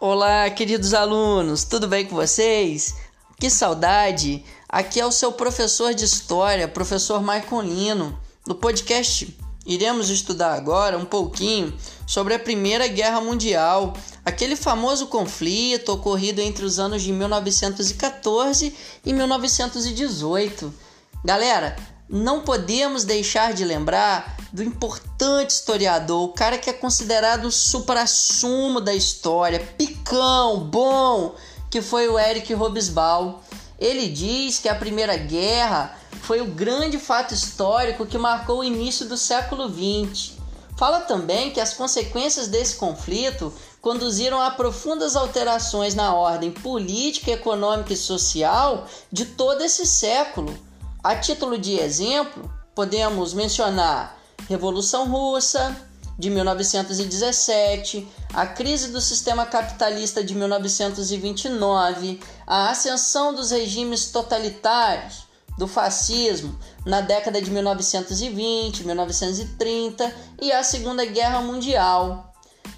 Olá, 0.00 0.48
queridos 0.48 0.94
alunos, 0.94 1.64
tudo 1.64 1.88
bem 1.88 2.06
com 2.06 2.14
vocês? 2.14 2.94
Que 3.36 3.50
saudade! 3.50 4.44
Aqui 4.68 5.00
é 5.00 5.04
o 5.04 5.10
seu 5.10 5.32
professor 5.32 5.92
de 5.92 6.04
História, 6.04 6.68
professor 6.68 7.20
Marcolino. 7.20 8.16
No 8.46 8.54
podcast, 8.54 9.36
iremos 9.66 10.08
estudar 10.08 10.54
agora 10.54 10.96
um 10.96 11.04
pouquinho 11.04 11.76
sobre 12.06 12.32
a 12.32 12.38
Primeira 12.38 12.86
Guerra 12.86 13.20
Mundial, 13.20 13.92
aquele 14.24 14.54
famoso 14.54 15.08
conflito 15.08 15.88
ocorrido 15.88 16.40
entre 16.40 16.64
os 16.64 16.78
anos 16.78 17.02
de 17.02 17.12
1914 17.12 18.72
e 19.04 19.12
1918. 19.12 20.72
Galera, 21.24 21.74
não 22.08 22.42
podemos 22.42 23.02
deixar 23.02 23.52
de 23.52 23.64
lembrar 23.64 24.37
do 24.52 24.62
importante 24.62 25.50
historiador, 25.50 26.24
o 26.24 26.32
cara 26.32 26.58
que 26.58 26.70
é 26.70 26.72
considerado 26.72 27.46
o 27.46 27.52
supra-sumo 27.52 28.80
da 28.80 28.94
história, 28.94 29.60
picão, 29.76 30.60
bom, 30.60 31.34
que 31.70 31.82
foi 31.82 32.08
o 32.08 32.18
Eric 32.18 32.52
Robesbal. 32.54 33.42
Ele 33.78 34.08
diz 34.08 34.58
que 34.58 34.68
a 34.68 34.74
Primeira 34.74 35.16
Guerra 35.16 35.96
foi 36.22 36.40
o 36.40 36.46
grande 36.46 36.98
fato 36.98 37.34
histórico 37.34 38.06
que 38.06 38.18
marcou 38.18 38.60
o 38.60 38.64
início 38.64 39.06
do 39.06 39.16
século 39.16 39.68
XX. 39.68 40.32
Fala 40.76 41.00
também 41.00 41.50
que 41.50 41.60
as 41.60 41.74
consequências 41.74 42.48
desse 42.48 42.76
conflito 42.76 43.52
conduziram 43.80 44.40
a 44.40 44.50
profundas 44.50 45.16
alterações 45.16 45.94
na 45.94 46.14
ordem 46.14 46.50
política, 46.50 47.30
econômica 47.30 47.92
e 47.92 47.96
social 47.96 48.86
de 49.10 49.24
todo 49.24 49.62
esse 49.62 49.86
século. 49.86 50.56
A 51.02 51.16
título 51.16 51.58
de 51.58 51.78
exemplo, 51.78 52.50
podemos 52.74 53.32
mencionar 53.34 54.17
Revolução 54.46 55.08
Russa 55.08 55.76
de 56.18 56.30
1917, 56.30 58.08
a 58.34 58.46
crise 58.46 58.88
do 58.88 59.00
sistema 59.00 59.46
capitalista 59.46 60.22
de 60.22 60.34
1929, 60.34 62.20
a 62.46 62.70
ascensão 62.70 63.32
dos 63.34 63.50
regimes 63.52 64.10
totalitários, 64.10 65.28
do 65.56 65.66
fascismo 65.66 66.56
na 66.86 67.00
década 67.00 67.42
de 67.42 67.50
1920, 67.50 68.84
1930 68.84 70.14
e 70.40 70.52
a 70.52 70.62
Segunda 70.62 71.04
Guerra 71.04 71.40
Mundial. 71.40 72.32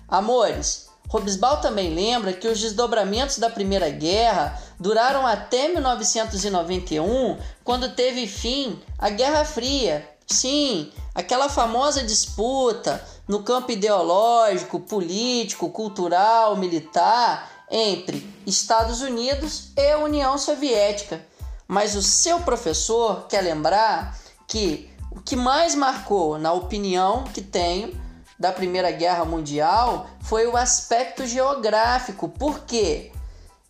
Amores, 0.08 0.88
Robesbal 1.08 1.61
também 1.61 1.92
lembra 1.92 2.33
que 2.33 2.47
os 2.47 2.61
desdobramentos 2.61 3.38
da 3.38 3.50
Primeira 3.50 3.91
Guerra 3.91 4.61
duraram 4.78 5.27
até 5.27 5.69
1991, 5.69 7.36
quando 7.64 7.94
teve 7.94 8.27
fim 8.27 8.81
a 8.98 9.11
Guerra 9.11 9.44
Fria. 9.44 10.08
Sim, 10.33 10.92
aquela 11.12 11.48
famosa 11.48 12.05
disputa 12.05 13.05
no 13.27 13.42
campo 13.42 13.73
ideológico, 13.73 14.78
político, 14.78 15.70
cultural, 15.70 16.56
militar 16.56 17.50
entre 17.69 18.25
Estados 18.47 19.00
Unidos 19.00 19.72
e 19.77 19.97
União 19.97 20.39
Soviética. 20.39 21.20
Mas 21.67 21.97
o 21.97 22.03
seu 22.03 22.39
professor 22.41 23.27
quer 23.28 23.41
lembrar 23.41 24.17
que 24.47 24.89
o 25.11 25.20
que 25.20 25.34
mais 25.34 25.75
marcou, 25.75 26.39
na 26.39 26.53
opinião 26.53 27.25
que 27.25 27.42
tenho, 27.42 28.00
da 28.39 28.53
Primeira 28.53 28.92
Guerra 28.92 29.25
Mundial 29.25 30.09
foi 30.20 30.47
o 30.47 30.56
aspecto 30.56 31.27
geográfico. 31.27 32.28
Por 32.28 32.61
quê? 32.61 33.11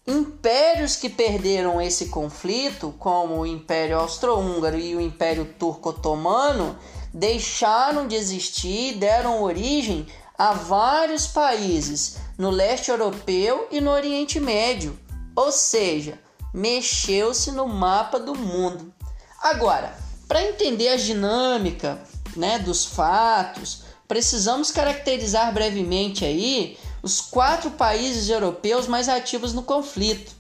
Impérios 0.07 0.97
que 0.97 1.09
perderam 1.09 1.81
esse 1.81 2.07
conflito, 2.07 2.95
como 2.99 3.39
o 3.39 3.47
Império 3.47 3.99
Austro-Húngaro 3.99 4.79
e 4.79 4.97
o 4.97 5.01
Império 5.01 5.45
Turco-Otomano, 5.59 6.77
deixaram 7.13 8.07
de 8.09 8.17
existir 8.17 8.95
e 8.95 8.99
deram 8.99 9.43
origem 9.43 10.07
a 10.39 10.53
vários 10.53 11.27
países 11.27 12.17
no 12.39 12.49
leste 12.51 12.91
europeu 12.91 13.69
e 13.71 13.81
no 13.81 13.91
Oriente 13.91 14.41
Médio. 14.41 14.99
Ou 15.37 15.53
seja, 15.53 16.19
mexeu-se 16.53 17.53
no 17.53 17.69
mapa 17.69 18.19
do 18.19 18.35
mundo. 18.35 18.93
Agora, 19.41 19.95
para 20.27 20.43
entender 20.43 20.89
a 20.89 20.97
dinâmica 20.97 21.99
né, 22.37 22.59
dos 22.59 22.85
fatos, 22.85 23.83
precisamos 24.09 24.71
caracterizar 24.71 25.53
brevemente 25.53 26.25
aí 26.25 26.79
os 27.03 27.21
quatro 27.21 27.71
países 27.73 28.29
europeus 28.29 28.87
mais 28.87 29.09
ativos 29.09 29.53
no 29.53 29.63
conflito. 29.63 30.33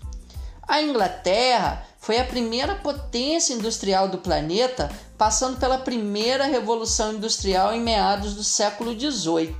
A 0.67 0.81
Inglaterra 0.81 1.85
foi 1.99 2.19
a 2.19 2.25
primeira 2.25 2.77
potência 2.77 3.55
industrial 3.55 4.09
do 4.09 4.19
planeta, 4.19 4.91
passando 5.19 5.59
pela 5.59 5.79
primeira 5.79 6.45
revolução 6.45 7.13
industrial 7.15 7.75
em 7.75 7.81
meados 7.81 8.35
do 8.35 8.45
século 8.45 8.99
XVIII. 8.99 9.55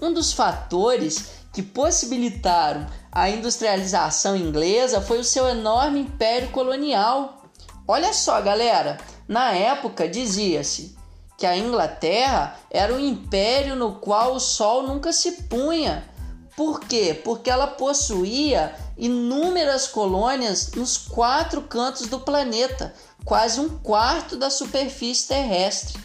Um 0.00 0.12
dos 0.12 0.32
fatores 0.32 1.26
que 1.52 1.62
possibilitaram 1.62 2.86
a 3.10 3.30
industrialização 3.30 4.36
inglesa 4.36 5.00
foi 5.00 5.20
o 5.20 5.24
seu 5.24 5.48
enorme 5.48 6.00
império 6.00 6.50
colonial. 6.50 7.44
Olha 7.86 8.12
só, 8.12 8.40
galera, 8.40 8.98
na 9.26 9.52
época 9.52 10.08
dizia-se 10.08 10.96
que 11.38 11.46
a 11.46 11.56
Inglaterra 11.56 12.56
era 12.70 12.92
um 12.92 12.98
império 12.98 13.76
no 13.76 13.96
qual 13.96 14.34
o 14.34 14.40
sol 14.40 14.82
nunca 14.82 15.12
se 15.12 15.42
punha. 15.42 16.08
Por 16.56 16.80
quê? 16.80 17.20
Porque 17.24 17.50
ela 17.50 17.66
possuía 17.66 18.74
inúmeras 18.96 19.88
colônias 19.88 20.70
nos 20.72 20.96
quatro 20.96 21.62
cantos 21.62 22.06
do 22.06 22.20
planeta, 22.20 22.94
quase 23.24 23.58
um 23.58 23.68
quarto 23.68 24.36
da 24.36 24.50
superfície 24.50 25.26
terrestre. 25.26 26.00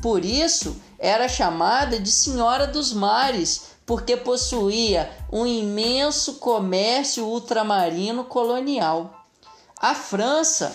Por 0.00 0.24
isso, 0.24 0.76
era 0.98 1.28
chamada 1.28 1.98
de 1.98 2.10
Senhora 2.10 2.66
dos 2.66 2.92
Mares, 2.92 3.62
porque 3.84 4.16
possuía 4.16 5.10
um 5.32 5.44
imenso 5.44 6.34
comércio 6.34 7.26
ultramarino 7.26 8.24
colonial. 8.24 9.26
A 9.80 9.94
França 9.94 10.74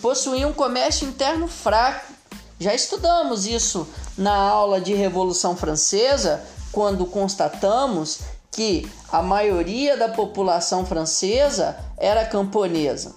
possuía 0.00 0.48
um 0.48 0.52
comércio 0.52 1.06
interno 1.06 1.46
fraco. 1.46 2.14
Já 2.58 2.74
estudamos 2.74 3.44
isso 3.44 3.86
na 4.16 4.34
aula 4.34 4.80
de 4.80 4.94
Revolução 4.94 5.54
Francesa, 5.54 6.42
quando 6.72 7.06
constatamos 7.06 8.20
que 8.56 8.90
a 9.12 9.20
maioria 9.20 9.98
da 9.98 10.08
população 10.08 10.86
francesa 10.86 11.76
era 11.98 12.24
camponesa. 12.24 13.14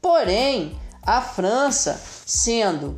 Porém, 0.00 0.80
a 1.02 1.20
França, 1.20 2.00
sendo 2.24 2.96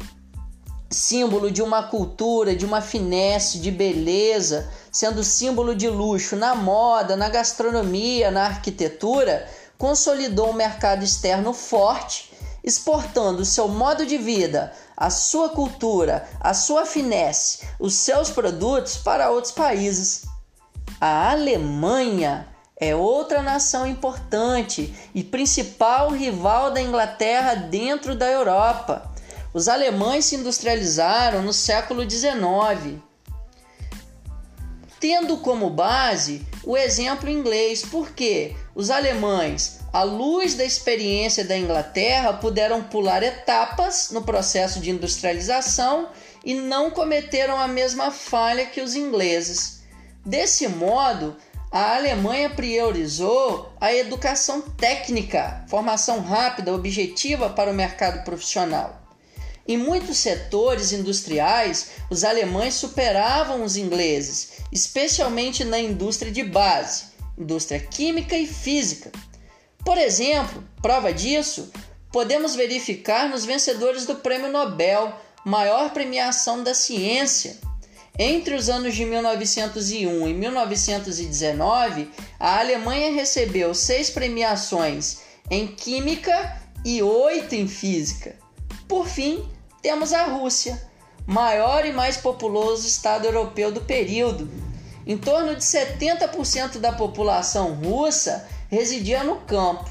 símbolo 0.88 1.50
de 1.50 1.60
uma 1.60 1.82
cultura, 1.82 2.54
de 2.54 2.64
uma 2.64 2.80
finesse, 2.80 3.58
de 3.58 3.72
beleza, 3.72 4.70
sendo 4.92 5.24
símbolo 5.24 5.74
de 5.74 5.88
luxo 5.88 6.36
na 6.36 6.54
moda, 6.54 7.16
na 7.16 7.28
gastronomia, 7.28 8.30
na 8.30 8.44
arquitetura, 8.44 9.48
consolidou 9.76 10.50
um 10.50 10.54
mercado 10.54 11.02
externo 11.02 11.52
forte, 11.52 12.32
exportando 12.62 13.42
o 13.42 13.46
seu 13.46 13.66
modo 13.66 14.06
de 14.06 14.16
vida, 14.16 14.72
a 14.96 15.10
sua 15.10 15.48
cultura, 15.48 16.28
a 16.40 16.54
sua 16.54 16.86
finesse, 16.86 17.66
os 17.80 17.94
seus 17.94 18.30
produtos 18.30 18.96
para 18.96 19.30
outros 19.30 19.52
países. 19.52 20.29
A 21.00 21.30
Alemanha 21.30 22.46
é 22.78 22.94
outra 22.94 23.40
nação 23.40 23.86
importante 23.86 24.94
e 25.14 25.24
principal 25.24 26.10
rival 26.10 26.72
da 26.72 26.82
Inglaterra 26.82 27.54
dentro 27.54 28.14
da 28.14 28.26
Europa. 28.26 29.10
Os 29.54 29.66
alemães 29.66 30.26
se 30.26 30.36
industrializaram 30.36 31.40
no 31.40 31.54
século 31.54 32.08
XIX, 32.08 32.98
tendo 35.00 35.38
como 35.38 35.70
base 35.70 36.46
o 36.62 36.76
exemplo 36.76 37.30
inglês, 37.30 37.82
porque 37.82 38.54
os 38.74 38.90
alemães, 38.90 39.80
à 39.94 40.02
luz 40.02 40.52
da 40.54 40.66
experiência 40.66 41.46
da 41.46 41.56
Inglaterra, 41.56 42.34
puderam 42.34 42.82
pular 42.82 43.22
etapas 43.22 44.10
no 44.10 44.22
processo 44.22 44.80
de 44.80 44.90
industrialização 44.90 46.10
e 46.44 46.52
não 46.52 46.90
cometeram 46.90 47.58
a 47.58 47.66
mesma 47.66 48.10
falha 48.10 48.66
que 48.66 48.82
os 48.82 48.94
ingleses. 48.94 49.79
Desse 50.24 50.68
modo, 50.68 51.36
a 51.70 51.96
Alemanha 51.96 52.50
priorizou 52.50 53.72
a 53.80 53.94
educação 53.94 54.60
técnica, 54.60 55.64
formação 55.68 56.20
rápida, 56.20 56.74
objetiva 56.74 57.48
para 57.48 57.70
o 57.70 57.74
mercado 57.74 58.24
profissional. 58.24 59.00
Em 59.66 59.76
muitos 59.76 60.18
setores 60.18 60.92
industriais, 60.92 61.90
os 62.10 62.24
alemães 62.24 62.74
superavam 62.74 63.62
os 63.62 63.76
ingleses, 63.76 64.62
especialmente 64.72 65.64
na 65.64 65.78
indústria 65.78 66.32
de 66.32 66.42
base, 66.42 67.04
indústria 67.38 67.78
química 67.78 68.36
e 68.36 68.46
física. 68.46 69.12
Por 69.84 69.96
exemplo, 69.96 70.64
prova 70.82 71.12
disso, 71.12 71.70
podemos 72.10 72.56
verificar 72.56 73.28
nos 73.28 73.44
vencedores 73.44 74.06
do 74.06 74.16
Prêmio 74.16 74.50
Nobel, 74.50 75.14
maior 75.44 75.90
premiação 75.90 76.64
da 76.64 76.74
ciência, 76.74 77.58
entre 78.22 78.54
os 78.54 78.68
anos 78.68 78.94
de 78.94 79.06
1901 79.06 80.28
e 80.28 80.34
1919, 80.34 82.10
a 82.38 82.60
Alemanha 82.60 83.14
recebeu 83.14 83.74
seis 83.74 84.10
premiações 84.10 85.20
em 85.50 85.66
Química 85.66 86.60
e 86.84 87.02
oito 87.02 87.54
em 87.54 87.66
Física. 87.66 88.36
Por 88.86 89.08
fim, 89.08 89.48
temos 89.80 90.12
a 90.12 90.24
Rússia, 90.24 90.78
maior 91.26 91.86
e 91.86 91.92
mais 91.92 92.18
populoso 92.18 92.86
Estado 92.86 93.24
europeu 93.24 93.72
do 93.72 93.80
período. 93.80 94.50
em 95.06 95.16
torno 95.16 95.56
de 95.56 95.64
70% 95.64 96.78
da 96.78 96.92
população 96.92 97.72
russa 97.72 98.46
residia 98.68 99.24
no 99.24 99.36
campo. 99.36 99.88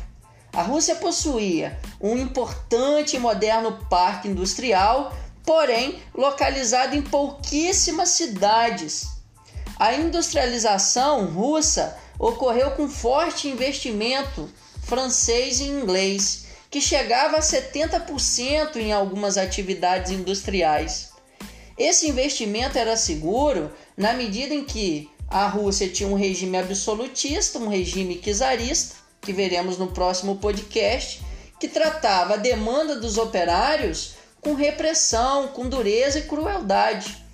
A 0.54 0.62
Rússia 0.62 0.96
possuía 0.96 1.80
um 2.00 2.16
importante 2.16 3.16
e 3.16 3.20
moderno 3.20 3.80
parque 3.90 4.28
industrial, 4.28 5.12
porém 5.50 6.00
localizado 6.14 6.96
em 6.96 7.02
pouquíssimas 7.02 8.10
cidades. 8.10 9.08
A 9.80 9.96
industrialização 9.96 11.26
russa 11.26 11.98
ocorreu 12.20 12.70
com 12.72 12.88
forte 12.88 13.48
investimento 13.48 14.48
francês 14.84 15.60
e 15.60 15.64
inglês, 15.64 16.46
que 16.70 16.80
chegava 16.80 17.38
a 17.38 17.42
70% 17.42 18.76
em 18.76 18.94
algumas 18.94 19.40
atividades 19.40 20.12
industriais. 20.12 21.14
Esse 21.76 22.08
investimento 22.08 22.78
era 22.78 22.96
seguro 22.96 23.74
na 23.98 24.14
medida 24.14 24.54
em 24.54 24.64
que 24.64 25.10
a 25.28 25.48
Rússia 25.48 25.90
tinha 25.90 26.10
um 26.10 26.14
regime 26.14 26.60
absolutista, 26.60 27.58
um 27.58 27.70
regime 27.70 28.22
czarista, 28.22 28.98
que 29.20 29.34
veremos 29.34 29.80
no 29.80 29.88
próximo 29.88 30.36
podcast, 30.36 31.24
que 31.60 31.68
tratava 31.68 32.36
a 32.36 32.38
demanda 32.38 33.00
dos 33.00 33.18
operários 33.18 34.19
com 34.42 34.54
repressão, 34.54 35.50
com 35.50 35.68
dureza 35.68 36.20
e 36.20 36.24
crueldade. 36.24 37.26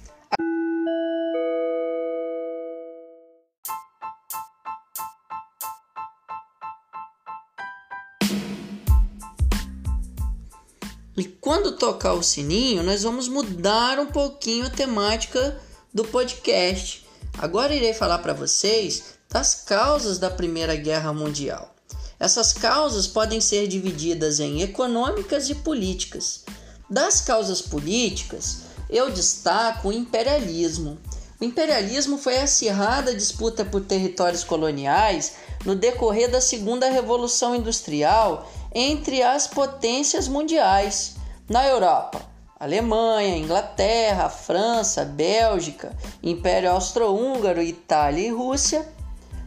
E 11.18 11.24
quando 11.24 11.78
tocar 11.78 12.14
o 12.14 12.24
sininho, 12.24 12.84
nós 12.84 13.04
vamos 13.04 13.28
mudar 13.28 14.00
um 14.00 14.08
pouquinho 14.08 14.66
a 14.66 14.70
temática 14.70 15.62
do 15.94 16.04
podcast. 16.04 17.06
Agora 17.38 17.74
irei 17.74 17.94
falar 17.94 18.20
para 18.20 18.34
vocês 18.34 19.16
das 19.30 19.56
causas 19.56 20.20
da 20.20 20.30
Primeira 20.30 20.76
Guerra 20.76 21.14
Mundial. 21.14 21.74
Essas 22.20 22.54
causas 22.54 23.08
podem 23.08 23.40
ser 23.40 23.68
divididas 23.68 24.40
em 24.40 24.62
econômicas 24.62 25.50
e 25.50 25.56
políticas. 25.56 26.44
Das 26.90 27.20
causas 27.20 27.62
políticas, 27.62 28.60
eu 28.90 29.10
destaco 29.10 29.90
o 29.90 29.94
imperialismo. 29.94 31.00
O 31.42 31.44
imperialismo 31.44 32.18
foi 32.18 32.38
acirrada 32.38 33.14
disputa 33.14 33.66
por 33.66 33.82
territórios 33.82 34.44
coloniais 34.44 35.34
no 35.66 35.76
decorrer 35.76 36.30
da 36.30 36.40
Segunda 36.40 36.90
Revolução 36.90 37.56
Industrial 37.56 38.50
entre 38.74 39.24
as 39.24 39.48
potências 39.48 40.28
mundiais. 40.28 41.16
Na 41.50 41.68
Europa, 41.68 42.22
Alemanha, 42.60 43.38
Inglaterra, 43.38 44.30
França, 44.30 45.04
Bélgica, 45.04 45.92
Império 46.22 46.72
Austro-Húngaro, 46.72 47.62
Itália 47.62 48.28
e 48.28 48.32
Rússia. 48.32 48.88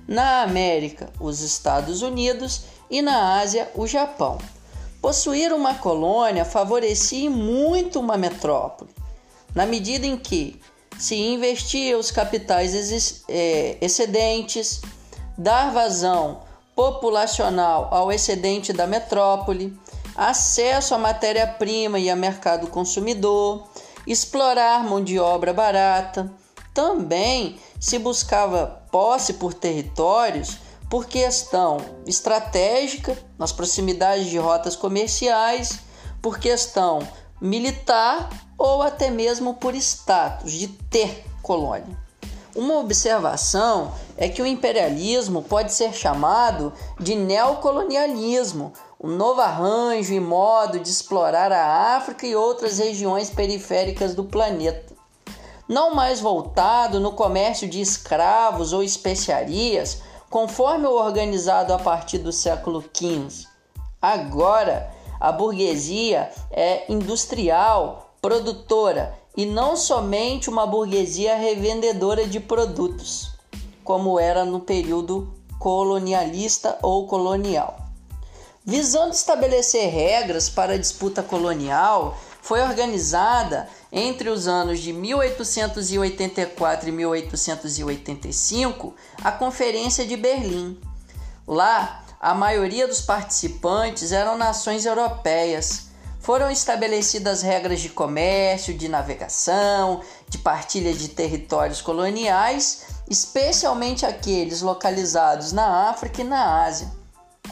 Na 0.07 0.43
América, 0.43 1.09
os 1.21 1.41
Estados 1.41 2.03
Unidos 2.03 2.63
e 2.91 3.01
na 3.01 3.39
Ásia, 3.39 3.71
o 3.75 3.87
Japão. 3.87 4.39
Possuir 5.01 5.53
uma 5.53 5.75
colônia 5.75 6.45
favorecia 6.45 7.31
muito 7.31 8.01
uma 8.01 8.17
metrópole, 8.17 8.91
na 9.55 9.65
medida 9.65 10.07
em 10.07 10.17
que 10.17 10.61
se 10.99 11.15
investia 11.15 11.97
os 11.97 12.11
capitais 12.11 13.25
é, 13.29 13.79
excedentes, 13.81 14.81
dar 15.37 15.73
vazão 15.73 16.43
populacional 16.75 17.89
ao 17.93 18.11
excedente 18.11 18.73
da 18.73 18.87
metrópole, 18.87 19.79
acesso 20.17 20.95
à 20.95 20.99
matéria-prima 20.99 22.01
e 22.01 22.11
a 22.11 22.17
mercado 22.17 22.67
consumidor, 22.67 23.69
explorar 24.05 24.83
mão 24.83 25.03
de 25.03 25.19
obra 25.19 25.53
barata. 25.53 26.33
Também 26.75 27.59
se 27.79 27.99
buscava 27.99 28.83
posse 28.91 29.35
por 29.35 29.55
territórios 29.55 30.59
por 30.89 31.07
questão 31.07 31.79
estratégica, 32.07 33.17
nas 33.39 33.53
proximidades 33.53 34.27
de 34.27 34.39
rotas 34.39 34.75
comerciais, 34.75 35.81
por 36.23 36.39
questão 36.39 37.01
militar 37.41 38.29
ou 38.57 38.83
até 38.83 39.11
mesmo 39.11 39.55
por 39.55 39.75
status 39.75 40.53
de 40.53 40.69
ter 40.69 41.25
colônia. 41.43 41.97
Uma 42.57 42.79
observação 42.79 43.93
é 44.17 44.29
que 44.29 44.43
o 44.43 44.47
imperialismo 44.47 45.43
pode 45.43 45.73
ser 45.73 45.93
chamado 45.93 46.73
de 46.99 47.15
neocolonialismo, 47.15 48.73
um 49.01 49.11
novo 49.11 49.41
arranjo 49.41 50.13
e 50.13 50.19
modo 50.19 50.81
de 50.81 50.89
explorar 50.89 51.53
a 51.53 51.97
África 51.97 52.27
e 52.27 52.35
outras 52.35 52.79
regiões 52.79 53.31
periféricas 53.31 54.15
do 54.15 54.25
planeta. 54.25 54.93
Não 55.69 55.95
mais 55.95 56.21
voltado 56.21 56.99
no 56.99 57.13
comércio 57.13 57.69
de 57.69 57.81
escravos 57.81 58.73
ou 58.73 58.83
especiarias, 58.83 60.03
conforme 60.31 60.87
o 60.87 60.97
organizado 60.97 61.73
a 61.73 61.79
partir 61.79 62.19
do 62.19 62.33
século 62.33 62.83
XV. 62.83 63.47
Agora, 64.01 64.91
a 65.19 65.33
burguesia 65.33 66.31
é 66.51 66.91
industrial, 66.93 68.15
produtora 68.21 69.19
e 69.37 69.47
não 69.47 69.77
somente 69.77 70.51
uma 70.51 70.67
burguesia 70.67 71.37
revendedora 71.37 72.27
de 72.27 72.41
produtos, 72.41 73.33
como 73.83 74.19
era 74.19 74.45
no 74.45 74.61
período 74.61 75.33
colonialista 75.59 76.79
ou 76.83 77.07
colonial. 77.07 77.77
Visando 78.65 79.15
estabelecer 79.15 79.89
regras 79.91 80.51
para 80.51 80.75
a 80.75 80.79
disputa 80.79 81.23
colonial, 81.23 82.17
foi 82.49 82.63
organizada 82.63 83.69
entre 83.93 84.31
os 84.31 84.49
anos 84.49 84.81
de 84.81 84.91
1884 84.91 86.89
e 86.89 86.93
1885 86.93 88.95
a 89.23 89.31
Conferência 89.31 90.07
de 90.07 90.17
Berlim. 90.17 90.81
Lá, 91.47 92.03
a 92.19 92.33
maioria 92.33 92.89
dos 92.89 93.03
participantes 93.03 94.13
eram 94.13 94.39
nações 94.39 94.87
europeias 94.87 95.89
foram 96.21 96.51
estabelecidas 96.51 97.43
regras 97.43 97.81
de 97.81 97.91
comércio, 97.91 98.73
de 98.73 98.89
navegação, 98.89 100.01
de 100.27 100.39
partilha 100.39 100.95
de 100.95 101.09
territórios 101.09 101.83
coloniais, 101.83 102.87
especialmente 103.09 104.07
aqueles 104.07 104.63
localizados 104.63 105.53
na 105.53 105.91
África 105.91 106.23
e 106.23 106.25
na 106.25 106.65
Ásia. 106.65 106.91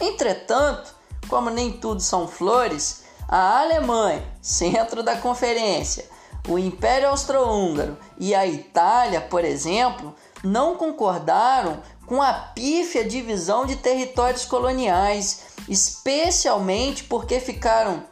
Entretanto, 0.01 0.95
como 1.29 1.51
nem 1.51 1.73
tudo 1.73 2.01
são 2.01 2.27
flores, 2.27 3.05
a 3.29 3.61
Alemanha, 3.61 4.23
centro 4.41 5.03
da 5.03 5.17
conferência, 5.17 6.09
o 6.49 6.59
Império 6.59 7.09
Austro-Húngaro 7.09 7.99
e 8.19 8.35
a 8.35 8.47
Itália, 8.47 9.21
por 9.21 9.45
exemplo, 9.45 10.15
não 10.45 10.77
concordaram 10.77 11.83
com 12.07 12.23
a 12.23 12.33
pífia 12.33 13.05
divisão 13.05 13.67
de 13.67 13.77
territórios 13.77 14.45
coloniais, 14.45 15.41
especialmente 15.69 17.03
porque 17.05 17.41
ficaram 17.41 18.05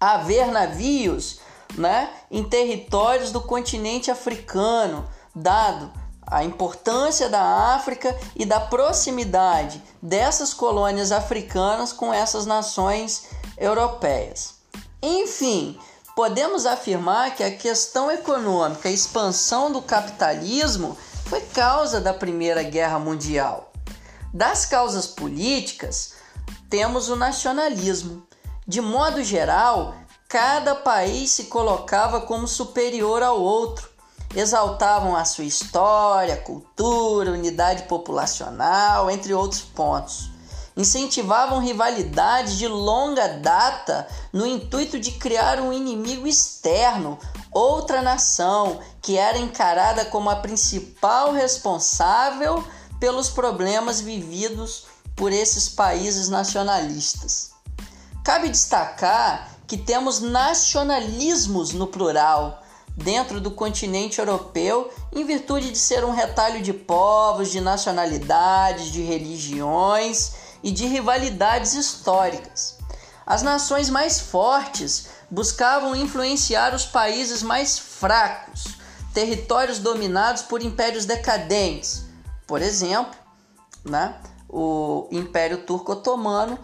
haver 0.00 0.46
navios 0.50 1.40
né, 1.76 2.10
em 2.30 2.42
territórios 2.42 3.30
do 3.30 3.40
continente 3.40 4.10
africano, 4.10 5.06
dado 5.34 5.92
a 6.26 6.42
importância 6.42 7.28
da 7.28 7.74
África 7.74 8.16
e 8.34 8.44
da 8.44 8.58
proximidade 8.58 9.82
dessas 10.02 10.52
colônias 10.52 11.12
africanas 11.12 11.92
com 11.92 12.12
essas 12.12 12.46
nações 12.46 13.28
europeias. 13.56 14.54
Enfim, 15.02 15.78
podemos 16.14 16.66
afirmar 16.66 17.34
que 17.34 17.42
a 17.44 17.54
questão 17.54 18.10
econômica, 18.10 18.88
a 18.88 18.92
expansão 18.92 19.70
do 19.70 19.82
capitalismo, 19.82 20.96
foi 21.26 21.40
causa 21.40 22.00
da 22.00 22.14
Primeira 22.14 22.62
Guerra 22.62 22.98
Mundial. 22.98 23.72
Das 24.32 24.66
causas 24.66 25.06
políticas, 25.06 26.14
temos 26.68 27.08
o 27.08 27.16
nacionalismo, 27.16 28.26
de 28.66 28.80
modo 28.80 29.22
geral, 29.22 29.94
cada 30.28 30.74
país 30.74 31.30
se 31.30 31.44
colocava 31.44 32.20
como 32.20 32.48
superior 32.48 33.22
ao 33.22 33.40
outro. 33.40 33.88
Exaltavam 34.34 35.14
a 35.14 35.24
sua 35.24 35.44
história, 35.44 36.36
cultura, 36.36 37.30
unidade 37.30 37.84
populacional, 37.84 39.10
entre 39.10 39.32
outros 39.32 39.62
pontos. 39.62 40.30
Incentivavam 40.76 41.60
rivalidades 41.60 42.58
de 42.58 42.68
longa 42.68 43.28
data 43.28 44.06
no 44.30 44.46
intuito 44.46 45.00
de 45.00 45.12
criar 45.12 45.58
um 45.58 45.72
inimigo 45.72 46.26
externo, 46.26 47.18
outra 47.50 48.02
nação 48.02 48.78
que 49.00 49.16
era 49.16 49.38
encarada 49.38 50.04
como 50.04 50.28
a 50.28 50.36
principal 50.36 51.32
responsável 51.32 52.62
pelos 53.00 53.30
problemas 53.30 54.02
vividos 54.02 54.84
por 55.16 55.32
esses 55.32 55.66
países 55.66 56.28
nacionalistas. 56.28 57.52
Cabe 58.22 58.50
destacar 58.50 59.56
que 59.66 59.78
temos 59.78 60.20
nacionalismos 60.20 61.72
no 61.72 61.86
plural 61.86 62.62
dentro 62.94 63.40
do 63.40 63.50
continente 63.50 64.18
europeu 64.18 64.90
em 65.10 65.24
virtude 65.24 65.70
de 65.70 65.78
ser 65.78 66.04
um 66.04 66.12
retalho 66.12 66.60
de 66.60 66.74
povos, 66.74 67.50
de 67.50 67.62
nacionalidades, 67.62 68.92
de 68.92 69.02
religiões 69.02 70.45
e 70.62 70.70
de 70.70 70.86
rivalidades 70.86 71.74
históricas. 71.74 72.78
As 73.26 73.42
nações 73.42 73.90
mais 73.90 74.20
fortes 74.20 75.08
buscavam 75.30 75.96
influenciar 75.96 76.74
os 76.74 76.84
países 76.84 77.42
mais 77.42 77.78
fracos, 77.78 78.76
territórios 79.12 79.78
dominados 79.78 80.42
por 80.42 80.62
impérios 80.62 81.04
decadentes. 81.04 82.04
Por 82.46 82.62
exemplo, 82.62 83.18
né, 83.84 84.14
o 84.48 85.08
Império 85.10 85.58
Turco-Otomano 85.64 86.58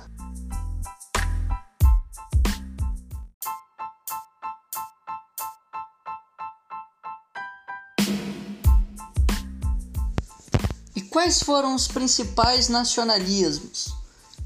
quais 11.12 11.42
foram 11.42 11.75
os 11.75 11.87
principais 11.87 12.69
nacionalismos? 12.69 13.88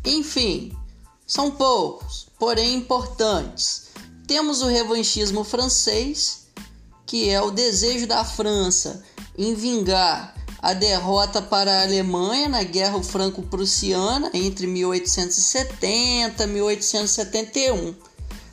Enfim, 0.04 0.76
são 1.24 1.52
poucos, 1.52 2.26
porém 2.38 2.74
importantes. 2.74 3.86
Temos 4.26 4.62
o 4.62 4.66
revanchismo 4.66 5.44
francês, 5.44 6.48
que 7.06 7.30
é 7.30 7.40
o 7.40 7.52
desejo 7.52 8.08
da 8.08 8.24
França 8.24 9.04
em 9.38 9.54
vingar 9.54 10.34
a 10.60 10.72
derrota 10.72 11.40
para 11.40 11.70
a 11.70 11.82
Alemanha 11.82 12.48
na 12.48 12.64
Guerra 12.64 13.00
Franco-Prussiana 13.00 14.30
entre 14.34 14.66
1870 14.66 16.42
e 16.42 16.46
1871. 16.48 17.94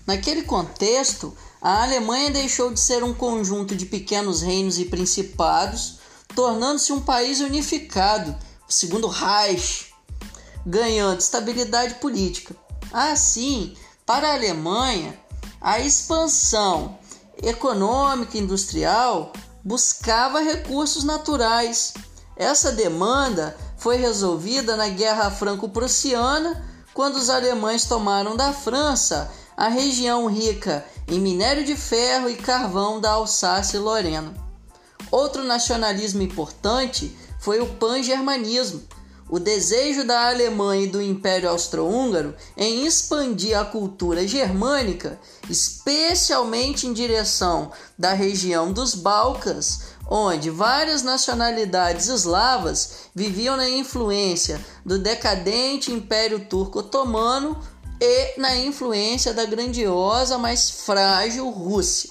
Naquele 0.05 0.43
contexto, 0.43 1.35
a 1.59 1.81
Alemanha 1.81 2.29
deixou 2.29 2.71
de 2.71 2.79
ser 2.79 3.03
um 3.03 3.13
conjunto 3.13 3.75
de 3.75 3.87
pequenos 3.87 4.41
reinos 4.41 4.77
e 4.77 4.85
principados, 4.85 6.02
tornando-se 6.35 6.91
um 6.91 7.01
país 7.01 7.39
unificado, 7.39 8.35
segundo 8.67 9.07
Reich, 9.07 9.93
ganhando 10.65 11.19
estabilidade 11.19 11.95
política. 11.95 12.55
Assim, 12.91 13.75
para 14.05 14.29
a 14.29 14.33
Alemanha, 14.33 15.19
a 15.61 15.79
expansão 15.79 16.97
econômica 17.41 18.37
e 18.37 18.41
industrial 18.41 19.33
buscava 19.63 20.41
recursos 20.41 21.03
naturais. 21.03 21.93
Essa 22.35 22.71
demanda 22.71 23.55
foi 23.77 23.97
resolvida 23.97 24.75
na 24.75 24.89
Guerra 24.89 25.31
Franco-Prussiana, 25.31 26.63
quando 26.93 27.15
os 27.15 27.29
alemães 27.29 27.85
tomaram 27.85 28.35
da 28.35 28.53
França 28.53 29.31
a 29.57 29.67
região 29.67 30.27
rica 30.27 30.85
em 31.07 31.19
minério 31.19 31.63
de 31.63 31.75
ferro 31.75 32.29
e 32.29 32.35
carvão 32.35 32.99
da 32.99 33.11
Alsácia 33.11 33.77
e 33.77 33.79
Lorena. 33.79 34.42
Outro 35.13 35.43
nacionalismo 35.43 36.23
importante 36.23 37.15
foi 37.39 37.59
o 37.59 37.67
pan-germanismo, 37.67 38.81
o 39.29 39.37
desejo 39.37 40.03
da 40.03 40.27
Alemanha 40.27 40.85
e 40.85 40.87
do 40.87 40.99
Império 40.99 41.51
Austro-Húngaro 41.51 42.33
em 42.57 42.83
expandir 42.83 43.55
a 43.55 43.63
cultura 43.63 44.27
germânica, 44.27 45.19
especialmente 45.47 46.87
em 46.87 46.93
direção 46.93 47.71
da 47.95 48.13
região 48.13 48.73
dos 48.73 48.95
Balcãs, 48.95 49.81
onde 50.09 50.49
várias 50.49 51.03
nacionalidades 51.03 52.07
eslavas 52.07 53.11
viviam 53.13 53.55
na 53.55 53.69
influência 53.69 54.59
do 54.83 54.97
decadente 54.97 55.91
Império 55.91 56.43
Turco-Otomano 56.45 57.55
e 58.01 58.39
na 58.39 58.55
influência 58.55 59.31
da 59.31 59.45
grandiosa, 59.45 60.39
mas 60.39 60.71
frágil 60.71 61.51
Rússia. 61.51 62.09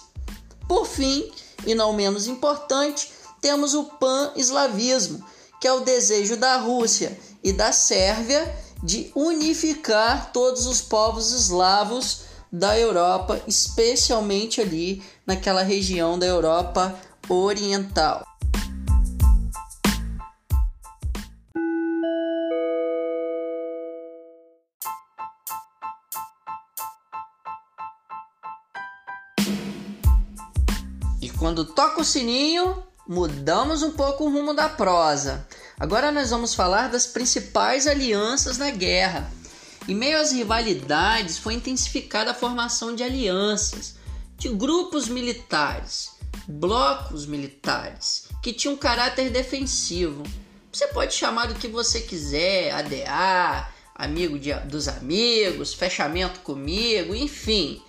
Por 0.68 0.87
fim, 0.87 1.28
e 1.66 1.75
não 1.75 1.92
menos 1.92 2.26
importante, 2.26 3.12
temos 3.40 3.75
o 3.75 3.85
pan-eslavismo, 3.85 5.25
que 5.61 5.66
é 5.66 5.73
o 5.73 5.81
desejo 5.81 6.37
da 6.37 6.57
Rússia 6.57 7.19
e 7.42 7.52
da 7.52 7.73
Sérvia 7.73 8.57
de 8.83 9.11
unificar 9.14 10.33
todos 10.33 10.66
os 10.66 10.81
povos 10.81 11.31
eslavos 11.33 12.23
da 12.52 12.78
Europa, 12.78 13.40
especialmente 13.47 14.61
ali 14.61 15.02
naquela 15.26 15.62
região 15.62 16.19
da 16.19 16.26
Europa 16.26 16.95
Oriental. 17.28 18.31
Quando 31.52 31.66
toca 31.66 32.00
o 32.00 32.04
sininho, 32.04 32.82
mudamos 33.06 33.82
um 33.82 33.90
pouco 33.90 34.25
o 34.25 34.32
rumo 34.32 34.54
da 34.54 34.71
prosa. 34.71 35.47
Agora 35.78 36.11
nós 36.11 36.30
vamos 36.30 36.54
falar 36.54 36.88
das 36.88 37.06
principais 37.06 37.87
alianças 37.87 38.56
na 38.56 38.71
guerra. 38.71 39.30
Em 39.87 39.94
meio 39.94 40.18
às 40.18 40.32
rivalidades, 40.32 41.37
foi 41.37 41.52
intensificada 41.52 42.30
a 42.30 42.35
formação 42.35 42.94
de 42.94 43.02
alianças, 43.02 43.97
de 44.38 44.49
grupos 44.49 45.09
militares, 45.09 46.12
blocos 46.49 47.26
militares, 47.26 48.28
que 48.42 48.54
tinham 48.54 48.75
caráter 48.75 49.28
defensivo. 49.28 50.23
Você 50.73 50.87
pode 50.87 51.12
chamar 51.12 51.49
do 51.49 51.54
que 51.56 51.68
você 51.68 52.00
quiser, 52.00 52.73
ADA, 52.73 53.68
amigo 53.94 54.38
de, 54.38 54.54
dos 54.61 54.88
amigos, 54.88 55.75
fechamento 55.75 56.40
comigo, 56.40 57.14
enfim. 57.14 57.82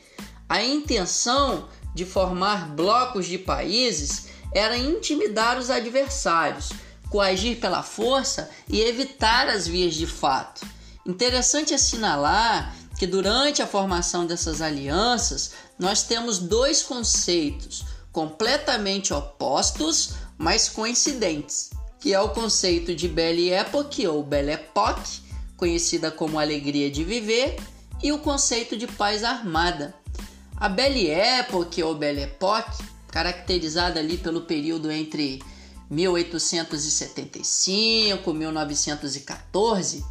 A 0.49 0.61
intenção 0.61 1.69
de 1.93 2.05
formar 2.05 2.69
blocos 2.69 3.27
de 3.27 3.37
países 3.37 4.27
era 4.53 4.77
intimidar 4.77 5.57
os 5.57 5.69
adversários, 5.69 6.69
coagir 7.09 7.59
pela 7.59 7.83
força 7.83 8.49
e 8.67 8.81
evitar 8.81 9.47
as 9.47 9.67
vias 9.67 9.95
de 9.95 10.07
fato. 10.07 10.65
Interessante 11.05 11.73
assinalar 11.73 12.75
que 12.97 13.05
durante 13.05 13.61
a 13.61 13.67
formação 13.67 14.25
dessas 14.25 14.61
alianças 14.61 15.51
nós 15.77 16.03
temos 16.03 16.39
dois 16.39 16.81
conceitos 16.81 17.83
completamente 18.11 19.11
opostos, 19.11 20.11
mas 20.37 20.69
coincidentes, 20.69 21.71
que 21.99 22.13
é 22.13 22.19
o 22.21 22.29
conceito 22.29 22.95
de 22.95 23.07
Belle 23.07 23.49
Époque 23.49 24.07
ou 24.07 24.23
Belle 24.23 24.51
Époque, 24.51 25.21
conhecida 25.57 26.11
como 26.11 26.39
alegria 26.39 26.91
de 26.91 27.03
viver, 27.03 27.57
e 28.03 28.11
o 28.11 28.19
conceito 28.19 28.77
de 28.77 28.85
paz 28.85 29.23
armada. 29.23 29.95
A 30.63 30.69
Belle 30.69 31.09
Époque 31.09 31.83
ou 31.83 31.93
Belle 31.93 32.21
Époque 32.21 32.81
caracterizada 33.11 33.99
ali 33.99 34.17
pelo 34.17 34.43
período 34.43 34.89
entre 34.89 35.43
1875 35.91 38.29
e 38.29 38.33
1914, 38.33 40.05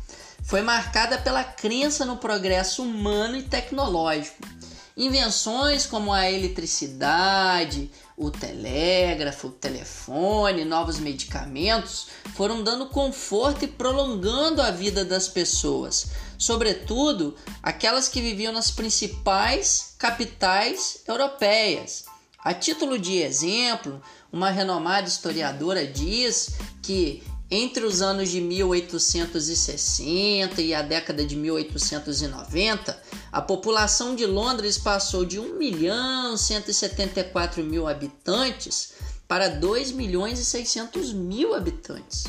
foi 0.44 0.61
marcada 0.61 1.16
pela 1.16 1.42
crença 1.42 2.04
no 2.04 2.18
progresso 2.18 2.82
humano 2.82 3.38
e 3.38 3.44
tecnológico. 3.44 4.47
Invenções 4.94 5.87
como 5.87 6.12
a 6.12 6.30
eletricidade, 6.30 7.90
o 8.26 8.31
telégrafo, 8.31 9.49
o 9.49 9.50
telefone, 9.50 10.64
novos 10.64 10.99
medicamentos 10.99 12.07
foram 12.35 12.62
dando 12.62 12.87
conforto 12.87 13.64
e 13.64 13.69
prolongando 13.69 14.62
a 14.62 14.71
vida 14.71 15.05
das 15.05 15.29
pessoas, 15.29 16.07
sobretudo 16.38 17.35
aquelas 17.62 18.09
que 18.09 18.21
viviam 18.21 18.52
nas 18.52 18.71
principais 18.71 19.95
capitais 19.99 21.02
europeias. 21.07 22.05
A 22.38 22.55
título 22.55 22.99
de 22.99 23.19
exemplo, 23.19 24.00
uma 24.33 24.50
renomada 24.50 25.07
historiadora 25.07 25.87
diz 25.87 26.55
que 26.83 27.23
entre 27.54 27.85
os 27.85 28.00
anos 28.00 28.30
de 28.30 28.40
1860 28.40 30.62
e 30.62 30.73
a 30.73 30.80
década 30.80 31.23
de 31.23 31.37
1890, 31.37 32.99
a 33.30 33.42
população 33.42 34.16
de 34.16 34.25
Londres 34.25 34.78
passou 34.78 35.23
de 35.23 35.38
1 35.38 35.59
milhão 35.59 36.35
174 36.35 37.62
mil 37.62 37.87
habitantes 37.87 38.94
para 39.28 39.49
2 39.49 39.92
milhões 39.92 40.38
e 40.38 40.47
600 40.47 41.12
mil 41.12 41.54
habitantes. 41.54 42.25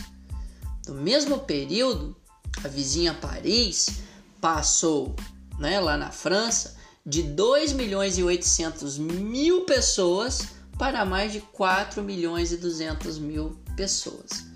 No 0.85 0.95
mesmo 0.95 1.39
período, 1.39 2.13
a 2.61 2.67
vizinha 2.67 3.13
Paris 3.13 3.99
passou, 4.41 5.15
né, 5.57 5.79
lá 5.79 5.95
na 5.95 6.11
França, 6.11 6.75
de 7.05 7.23
2 7.23 7.71
milhões 7.71 8.17
e 8.17 8.23
800 8.23 8.97
mil 8.97 9.61
pessoas 9.61 10.49
para 10.77 11.05
mais 11.05 11.31
de 11.31 11.39
4 11.39 12.03
milhões 12.03 12.51
e 12.51 12.57
200 12.57 13.17
mil 13.19 13.57
pessoas. 13.77 14.51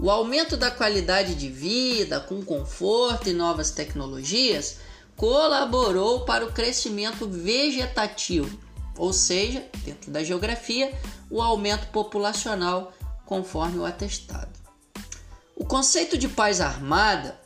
O 0.00 0.10
aumento 0.10 0.56
da 0.56 0.70
qualidade 0.70 1.34
de 1.34 1.48
vida, 1.48 2.20
com 2.20 2.42
conforto 2.42 3.28
e 3.28 3.32
novas 3.32 3.70
tecnologias, 3.70 4.78
colaborou 5.16 6.24
para 6.24 6.44
o 6.44 6.52
crescimento 6.52 7.28
vegetativo, 7.28 8.58
ou 8.96 9.12
seja, 9.12 9.64
dentro 9.84 10.10
da 10.10 10.24
geografia, 10.24 10.92
o 11.30 11.40
aumento 11.40 11.86
populacional, 11.88 12.92
conforme 13.26 13.78
o 13.78 13.84
atestado. 13.84 14.50
O 15.56 15.64
conceito 15.64 16.18
de 16.18 16.28
paz 16.28 16.60
armada 16.60 17.38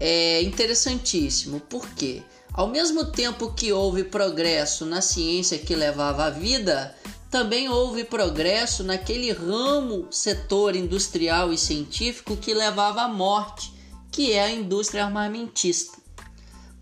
é 0.00 0.42
interessantíssimo, 0.42 1.60
porque? 1.60 2.22
Ao 2.52 2.66
mesmo 2.66 3.04
tempo 3.04 3.52
que 3.52 3.72
houve 3.72 4.04
progresso 4.04 4.86
na 4.86 5.00
ciência 5.00 5.58
que 5.58 5.76
levava 5.76 6.24
à 6.24 6.30
vida, 6.30 6.94
também 7.30 7.68
houve 7.68 8.04
progresso 8.04 8.82
naquele 8.82 9.32
ramo, 9.32 10.08
setor 10.10 10.74
industrial 10.74 11.52
e 11.52 11.58
científico 11.58 12.36
que 12.36 12.54
levava 12.54 13.02
à 13.02 13.08
morte, 13.08 13.72
que 14.10 14.32
é 14.32 14.44
a 14.44 14.50
indústria 14.50 15.04
armamentista. 15.04 15.98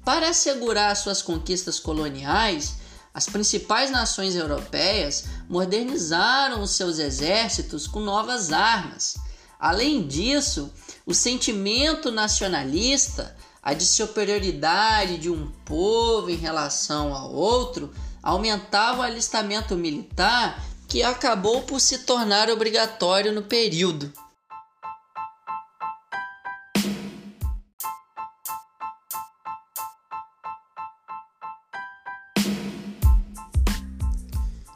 Para 0.04 0.28
assegurar 0.28 0.94
suas 0.96 1.20
conquistas 1.20 1.80
coloniais, 1.80 2.76
as 3.12 3.26
principais 3.26 3.90
nações 3.90 4.36
europeias 4.36 5.24
modernizaram 5.48 6.62
os 6.62 6.72
seus 6.72 6.98
exércitos 6.98 7.86
com 7.88 7.98
novas 8.00 8.52
armas. 8.52 9.16
Além 9.58 10.06
disso, 10.06 10.70
o 11.04 11.12
sentimento 11.12 12.12
nacionalista, 12.12 13.34
a 13.60 13.74
de 13.74 13.84
superioridade 13.84 15.18
de 15.18 15.28
um 15.28 15.50
povo 15.64 16.30
em 16.30 16.36
relação 16.36 17.12
ao 17.12 17.32
outro, 17.32 17.92
aumentava 18.26 18.98
o 18.98 19.02
alistamento 19.02 19.76
militar 19.76 20.60
que 20.88 21.00
acabou 21.00 21.62
por 21.62 21.80
se 21.80 21.98
tornar 21.98 22.50
obrigatório 22.50 23.32
no 23.32 23.42
período. 23.42 24.12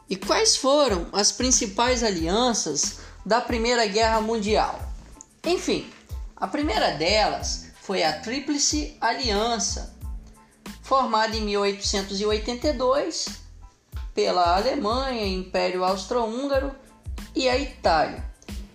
E 0.09 0.15
quais 0.15 0.55
foram 0.55 1.09
as 1.11 1.33
principais 1.33 2.03
alianças 2.03 2.99
da 3.25 3.41
Primeira 3.41 3.85
Guerra 3.85 4.21
Mundial? 4.21 4.79
Enfim, 5.43 5.91
a 6.37 6.47
primeira 6.47 6.91
delas 6.91 7.65
foi 7.81 8.01
a 8.01 8.17
Tríplice 8.17 8.95
Aliança, 9.01 9.93
formada 10.81 11.35
em 11.35 11.41
1882 11.41 13.40
pela 14.13 14.55
Alemanha, 14.55 15.25
Império 15.25 15.83
Austro-Húngaro 15.83 16.71
e 17.35 17.47
a 17.47 17.57
Itália. 17.57 18.23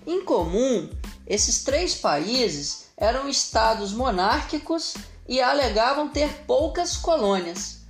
Em 0.06 0.24
comum, 0.24 0.88
esses 1.26 1.64
três 1.64 1.94
países 1.94 2.86
eram 2.96 3.28
estados 3.28 3.92
monárquicos 3.92 4.94
e 5.28 5.40
alegavam 5.40 6.08
ter 6.08 6.28
poucas 6.46 6.96
colônias. 6.96 7.80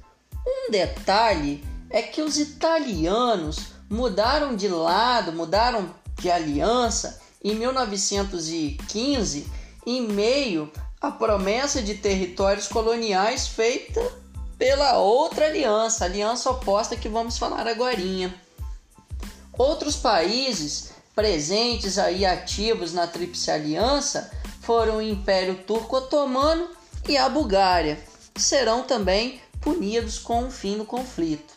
Um 0.47 0.71
detalhe 0.71 1.63
é 1.91 2.03
que 2.03 2.23
os 2.23 2.39
italianos 2.39 3.59
mudaram 3.89 4.57
de 4.57 4.69
lado, 4.69 5.33
mudaram 5.33 5.95
de 6.19 6.31
aliança 6.31 7.21
em 7.43 7.55
1915, 7.55 9.47
em 9.87 10.03
meio 10.03 10.73
à 11.01 11.11
promessa 11.11 11.83
de 11.83 11.95
territórios 11.95 12.67
coloniais 12.67 13.47
feita 13.47 14.01
pela 14.59 14.99
outra 14.99 15.47
aliança, 15.47 16.05
aliança 16.05 16.51
oposta 16.51 16.97
que 16.97 17.09
vamos 17.09 17.39
falar 17.39 17.67
agora. 17.67 17.97
Outros 19.57 19.97
países 19.97 20.93
presentes 21.15 21.99
aí 21.99 22.27
ativos 22.27 22.93
na 22.93 23.07
Tríplice 23.07 23.51
Aliança 23.51 24.31
foram 24.61 24.99
o 24.99 25.03
Império 25.03 25.55
Turco 25.65 25.97
Otomano 25.97 26.69
e 27.09 27.17
a 27.17 27.29
Bulgária. 27.29 27.99
Serão 28.37 28.83
também 28.83 29.41
punidos 29.61 30.19
com 30.19 30.47
o 30.47 30.51
fim 30.51 30.77
do 30.77 30.85
conflito. 30.85 31.55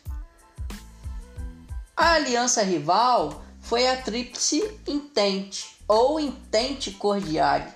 A 1.96 2.14
aliança 2.14 2.64
rival 2.64 3.44
foi 3.60 3.88
a 3.88 3.98
Tríplice 4.02 4.64
Intente 4.88 5.78
ou 5.88 6.20
Intente 6.20 6.92
Cordiale, 6.92 7.70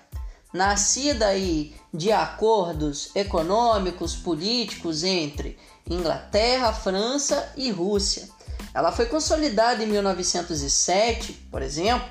nascida 0.53 1.27
aí 1.27 1.75
de 1.91 2.11
acordos 2.11 3.09
econômicos 3.15 4.15
políticos 4.15 5.03
entre 5.03 5.57
Inglaterra, 5.89 6.71
França 6.71 7.51
e 7.57 7.71
Rússia. 7.71 8.29
Ela 8.73 8.91
foi 8.91 9.07
consolidada 9.07 9.83
em 9.83 9.87
1907, 9.87 11.33
por 11.51 11.61
exemplo, 11.61 12.07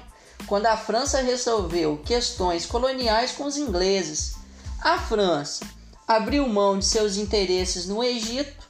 quando 0.46 0.66
a 0.66 0.76
França 0.76 1.20
resolveu 1.22 1.98
questões 2.04 2.66
coloniais 2.66 3.32
com 3.32 3.44
os 3.44 3.56
ingleses. 3.56 4.34
A 4.80 4.98
França 4.98 5.64
abriu 6.06 6.48
mão 6.48 6.78
de 6.78 6.84
seus 6.84 7.16
interesses 7.16 7.86
no 7.86 8.02
Egito 8.02 8.68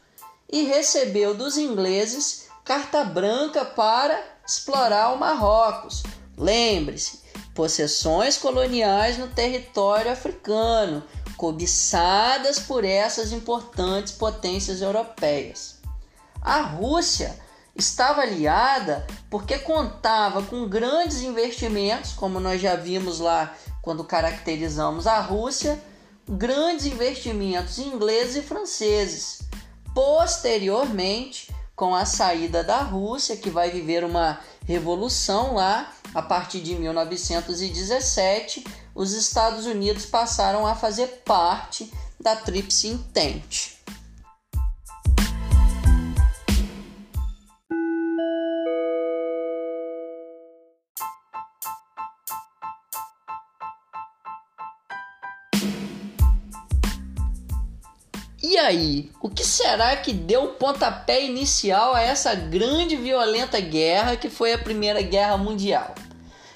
e 0.51 0.65
recebeu 0.65 1.35
dos 1.35 1.57
ingleses 1.57 2.47
carta 2.65 3.05
branca 3.05 3.65
para 3.65 4.23
explorar 4.47 5.13
o 5.13 5.19
Marrocos. 5.19 6.03
Lembre-se, 6.37 7.22
possessões 7.55 8.39
coloniais 8.39 9.19
no 9.19 9.29
território 9.29 10.11
africano, 10.11 11.03
cobiçadas 11.37 12.59
por 12.59 12.85
essas 12.85 13.33
importantes 13.33 14.13
potências 14.13 14.81
europeias. 14.81 15.81
A 16.41 16.61
Rússia 16.61 17.39
estava 17.75 18.23
aliada 18.23 19.07
porque 19.31 19.59
contava 19.59 20.43
com 20.43 20.69
grandes 20.69 21.23
investimentos, 21.23 22.13
como 22.13 22.41
nós 22.41 22.61
já 22.61 22.77
vimos 22.77 23.19
lá 23.19 23.55
quando 23.81 24.05
caracterizamos 24.05 25.07
a 25.07 25.21
Rússia, 25.21 25.83
grandes 26.29 26.87
investimentos 26.87 27.79
ingleses 27.79 28.37
e 28.37 28.43
franceses. 28.43 29.43
Posteriormente, 29.95 31.53
com 31.75 31.95
a 31.95 32.05
saída 32.05 32.63
da 32.63 32.79
Rússia, 32.79 33.37
que 33.37 33.51
vai 33.51 33.71
viver 33.71 34.05
uma 34.05 34.39
revolução 34.65 35.55
lá 35.55 35.93
a 36.15 36.23
partir 36.23 36.61
de 36.61 36.75
1917, 36.75 38.65
os 38.95 39.13
Estados 39.13 39.67
Unidos 39.67 40.07
passaram 40.07 40.67
a 40.67 40.75
fazer 40.75 41.23
parte 41.25 41.91
da 42.21 42.37
Tríplice 42.37 42.89
Entente. 42.89 43.82
Aí, 58.67 59.11
o 59.21 59.29
que 59.29 59.45
será 59.45 59.97
que 59.97 60.13
deu 60.13 60.45
o 60.45 60.55
pontapé 60.55 61.25
inicial 61.25 61.95
a 61.95 62.01
essa 62.01 62.35
grande 62.35 62.97
violenta 62.97 63.61
guerra 63.61 64.17
que 64.17 64.31
foi 64.31 64.53
a 64.53 64.59
Primeira 64.59 65.03
Guerra 65.03 65.37
Mundial? 65.37 65.95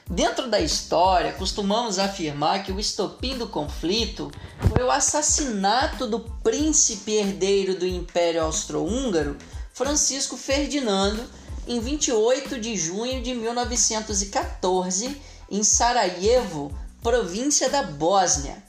Dentro 0.09 0.49
da 0.49 0.61
história, 0.61 1.33
costumamos 1.33 1.99
afirmar 1.99 2.63
que 2.63 2.71
o 2.71 2.79
estopim 2.79 3.37
do 3.37 3.49
conflito 3.49 4.31
foi 4.69 4.85
o 4.85 4.91
assassinato 4.91 6.07
do 6.07 6.21
príncipe 6.21 7.13
herdeiro 7.13 7.75
do 7.75 7.85
Império 7.85 8.45
Austro-Húngaro, 8.45 9.37
Francisco 9.75 10.37
Ferdinando, 10.37 11.23
em 11.67 11.81
28 11.81 12.61
de 12.61 12.77
junho 12.77 13.21
de 13.21 13.35
1914, 13.35 15.21
em 15.51 15.65
Sarajevo, 15.65 16.73
província 17.03 17.69
da 17.69 17.83
Bósnia. 17.83 18.63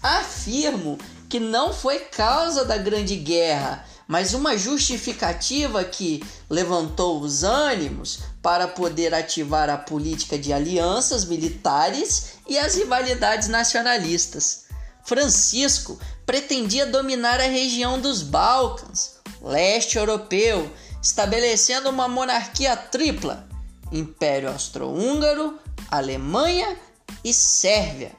Afirmo 0.00 0.96
que 1.28 1.38
não 1.38 1.72
foi 1.72 1.98
causa 1.98 2.64
da 2.64 2.76
Grande 2.76 3.16
Guerra, 3.16 3.84
mas 4.06 4.32
uma 4.32 4.56
justificativa 4.56 5.84
que 5.84 6.24
levantou 6.48 7.20
os 7.20 7.44
ânimos 7.44 8.20
para 8.42 8.66
poder 8.66 9.12
ativar 9.12 9.68
a 9.68 9.76
política 9.76 10.38
de 10.38 10.52
alianças 10.52 11.26
militares 11.26 12.38
e 12.48 12.58
as 12.58 12.74
rivalidades 12.74 13.48
nacionalistas. 13.48 14.64
Francisco 15.04 15.98
pretendia 16.24 16.86
dominar 16.86 17.40
a 17.40 17.46
região 17.46 18.00
dos 18.00 18.22
Balcãs, 18.22 19.16
leste 19.42 19.98
europeu, 19.98 20.70
estabelecendo 21.02 21.90
uma 21.90 22.08
monarquia 22.08 22.76
tripla: 22.76 23.46
Império 23.92 24.50
Austro-Húngaro, 24.50 25.58
Alemanha 25.90 26.78
e 27.22 27.32
Sérvia. 27.32 28.12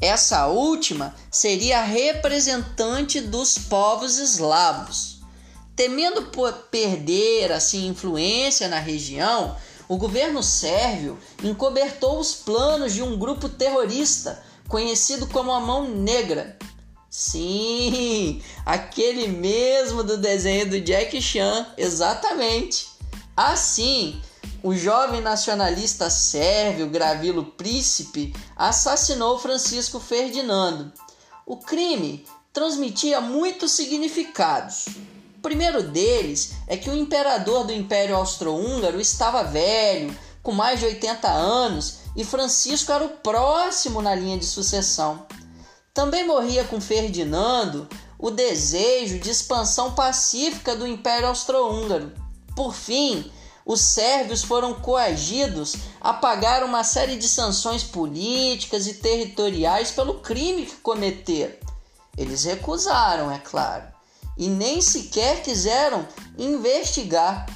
Essa 0.00 0.46
última 0.46 1.14
seria 1.30 1.82
representante 1.82 3.20
dos 3.20 3.56
povos 3.58 4.18
eslavos. 4.18 5.22
Temendo 5.76 6.30
perder 6.70 7.52
assim 7.52 7.88
influência 7.88 8.68
na 8.68 8.78
região, 8.78 9.56
o 9.88 9.96
governo 9.96 10.42
sérvio 10.42 11.18
encobertou 11.42 12.18
os 12.18 12.34
planos 12.34 12.92
de 12.92 13.02
um 13.02 13.18
grupo 13.18 13.48
terrorista 13.48 14.42
conhecido 14.68 15.26
como 15.26 15.52
a 15.52 15.60
Mão 15.60 15.88
Negra. 15.88 16.56
Sim, 17.10 18.42
aquele 18.66 19.28
mesmo 19.28 20.02
do 20.02 20.16
desenho 20.16 20.68
do 20.68 20.80
Jack 20.80 21.20
Chan, 21.22 21.66
exatamente. 21.76 22.88
Assim, 23.36 24.20
o 24.64 24.74
jovem 24.74 25.20
nacionalista 25.20 26.08
sérvio 26.08 26.88
Gravilo 26.88 27.44
Príncipe 27.44 28.34
assassinou 28.56 29.38
Francisco 29.38 30.00
Ferdinando. 30.00 30.90
O 31.44 31.58
crime 31.58 32.24
transmitia 32.50 33.20
muitos 33.20 33.72
significados. 33.72 34.86
O 35.36 35.42
primeiro 35.42 35.82
deles 35.82 36.54
é 36.66 36.78
que 36.78 36.88
o 36.88 36.96
imperador 36.96 37.66
do 37.66 37.74
Império 37.74 38.16
Austro-Húngaro 38.16 38.98
estava 38.98 39.44
velho, 39.44 40.16
com 40.42 40.52
mais 40.52 40.80
de 40.80 40.86
80 40.86 41.28
anos, 41.28 41.98
e 42.16 42.24
Francisco 42.24 42.90
era 42.90 43.04
o 43.04 43.10
próximo 43.18 44.00
na 44.00 44.14
linha 44.14 44.38
de 44.38 44.46
sucessão. 44.46 45.26
Também 45.92 46.26
morria 46.26 46.64
com 46.64 46.80
Ferdinando 46.80 47.86
o 48.18 48.30
desejo 48.30 49.18
de 49.18 49.28
expansão 49.28 49.92
pacífica 49.92 50.74
do 50.74 50.86
Império 50.86 51.28
Austro-Húngaro. 51.28 52.14
Por 52.56 52.74
fim, 52.74 53.30
os 53.64 53.80
sérvios 53.80 54.42
foram 54.42 54.74
coagidos 54.74 55.74
a 56.00 56.12
pagar 56.12 56.62
uma 56.62 56.84
série 56.84 57.16
de 57.16 57.26
sanções 57.26 57.82
políticas 57.82 58.86
e 58.86 58.94
territoriais 58.94 59.90
pelo 59.90 60.20
crime 60.20 60.66
que 60.66 60.76
cometeram. 60.76 61.54
Eles 62.16 62.44
recusaram, 62.44 63.30
é 63.30 63.38
claro. 63.38 63.84
e 64.36 64.48
nem 64.48 64.80
sequer 64.80 65.42
quiseram 65.42 66.06
investigar. 66.36 67.46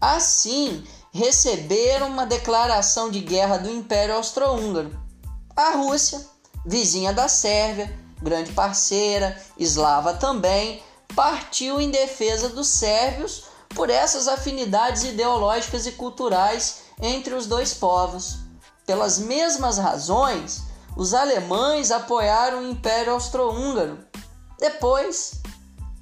Assim, 0.00 0.84
receberam 1.12 2.08
uma 2.08 2.24
declaração 2.24 3.10
de 3.10 3.20
guerra 3.20 3.58
do 3.58 3.70
Império 3.70 4.16
Austro-Húngaro. 4.16 4.98
A 5.54 5.72
Rússia, 5.72 6.24
vizinha 6.64 7.12
da 7.12 7.28
Sérvia, 7.28 7.96
grande 8.20 8.52
parceira, 8.52 9.40
eslava 9.58 10.14
também, 10.14 10.82
partiu 11.14 11.80
em 11.80 11.90
defesa 11.90 12.48
dos 12.48 12.68
sérvios 12.68 13.51
por 13.74 13.90
essas 13.90 14.28
afinidades 14.28 15.04
ideológicas 15.04 15.86
e 15.86 15.92
culturais 15.92 16.82
entre 17.00 17.34
os 17.34 17.46
dois 17.46 17.74
povos. 17.74 18.38
Pelas 18.86 19.18
mesmas 19.18 19.78
razões, 19.78 20.62
os 20.96 21.14
alemães 21.14 21.90
apoiaram 21.90 22.60
o 22.60 22.70
Império 22.70 23.12
Austro-Húngaro. 23.14 23.98
Depois, 24.58 25.40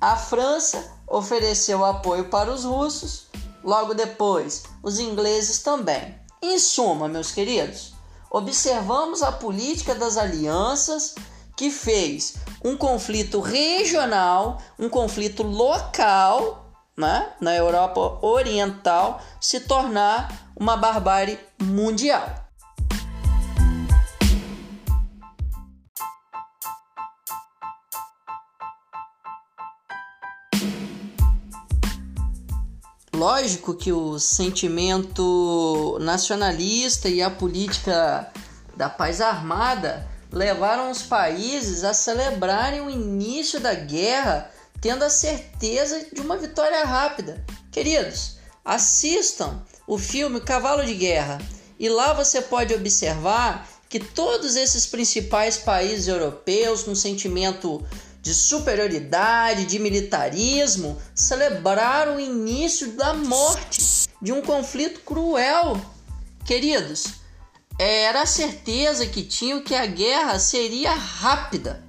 a 0.01 0.17
França 0.17 0.93
ofereceu 1.07 1.85
apoio 1.85 2.29
para 2.29 2.53
os 2.53 2.65
russos, 2.65 3.27
logo 3.63 3.95
depois, 3.95 4.63
os 4.83 4.99
ingleses 4.99 5.63
também. 5.63 6.19
Em 6.43 6.59
suma, 6.59 7.07
meus 7.07 7.31
queridos, 7.31 7.93
observamos 8.31 9.23
a 9.23 9.31
política 9.31 9.95
das 9.95 10.17
alianças 10.17 11.15
que 11.57 11.71
fez 11.71 12.35
um 12.65 12.77
conflito 12.77 13.41
regional, 13.41 14.59
um 14.79 14.89
conflito 14.89 15.43
local 15.43 16.70
né, 16.97 17.33
na 17.41 17.55
Europa 17.55 18.19
Oriental 18.23 19.23
se 19.41 19.61
tornar 19.61 20.53
uma 20.57 20.77
barbárie 20.77 21.39
mundial. 21.63 22.51
Lógico 33.21 33.75
que 33.75 33.93
o 33.93 34.19
sentimento 34.19 35.99
nacionalista 36.01 37.07
e 37.07 37.21
a 37.21 37.31
política 37.31 38.33
da 38.75 38.89
paz 38.89 39.21
armada 39.21 40.09
levaram 40.33 40.91
os 40.91 41.03
países 41.03 41.85
a 41.85 41.93
celebrarem 41.93 42.81
o 42.81 42.89
início 42.89 43.61
da 43.61 43.75
guerra 43.75 44.51
tendo 44.81 45.05
a 45.05 45.11
certeza 45.11 46.07
de 46.13 46.21
uma 46.21 46.37
vitória 46.37 46.85
rápida. 46.85 47.45
Queridos, 47.71 48.39
assistam 48.65 49.63
o 49.87 49.99
filme 49.99 50.41
Cavalo 50.41 50.85
de 50.85 50.95
Guerra 50.95 51.39
e 51.79 51.89
lá 51.89 52.13
você 52.13 52.41
pode 52.41 52.75
observar 52.75 53.69
que 53.89 53.99
todos 53.99 54.55
esses 54.55 54.87
principais 54.87 55.57
países 55.57 56.07
europeus, 56.07 56.85
com 56.85 56.95
sentimento 56.95 57.85
de 58.23 58.33
superioridade, 58.35 59.65
de 59.65 59.79
militarismo, 59.79 61.01
celebraram 61.15 62.17
o 62.17 62.21
início 62.21 62.93
da 62.93 63.15
morte 63.15 64.09
de 64.23 64.33
um 64.33 64.43
conflito 64.43 65.01
cruel. 65.01 65.81
Queridos, 66.45 67.07
era 67.79 68.23
a 68.23 68.27
certeza 68.27 69.07
que 69.07 69.23
tinham 69.23 69.63
que 69.63 69.75
a 69.75 69.87
guerra 69.87 70.39
seria 70.39 70.93
rápida. 70.93 71.83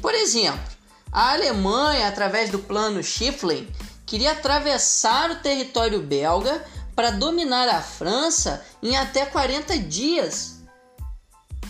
Por 0.00 0.14
exemplo, 0.14 0.71
a 1.12 1.32
Alemanha, 1.32 2.08
através 2.08 2.48
do 2.48 2.58
plano 2.58 3.02
Schifflin, 3.02 3.68
queria 4.06 4.32
atravessar 4.32 5.30
o 5.30 5.36
território 5.36 6.00
belga 6.00 6.64
para 6.96 7.10
dominar 7.10 7.68
a 7.68 7.82
França 7.82 8.64
em 8.82 8.96
até 8.96 9.26
40 9.26 9.78
dias. 9.78 10.62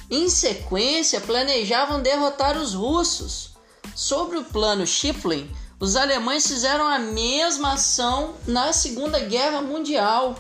Em 0.09 0.29
sequência, 0.29 1.21
planejavam 1.21 2.01
derrotar 2.01 2.57
os 2.57 2.73
russos. 2.73 3.51
Sobre 3.97 4.39
o 4.39 4.45
plano 4.45 4.87
Schifflin, 4.87 5.51
os 5.81 5.97
alemães 5.97 6.47
fizeram 6.47 6.87
a 6.87 6.99
mesma 6.99 7.73
ação 7.73 8.35
na 8.47 8.73
Segunda 8.73 9.19
Guerra 9.19 9.61
Mundial 9.61 10.37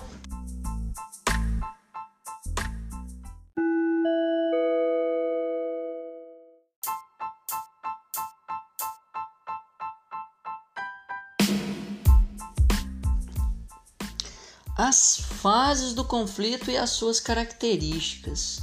as 14.85 15.15
fases 15.17 15.95
do 15.95 16.03
conflito 16.03 16.69
e 16.69 16.77
as 16.77 16.91
suas 16.91 17.21
características. 17.21 18.61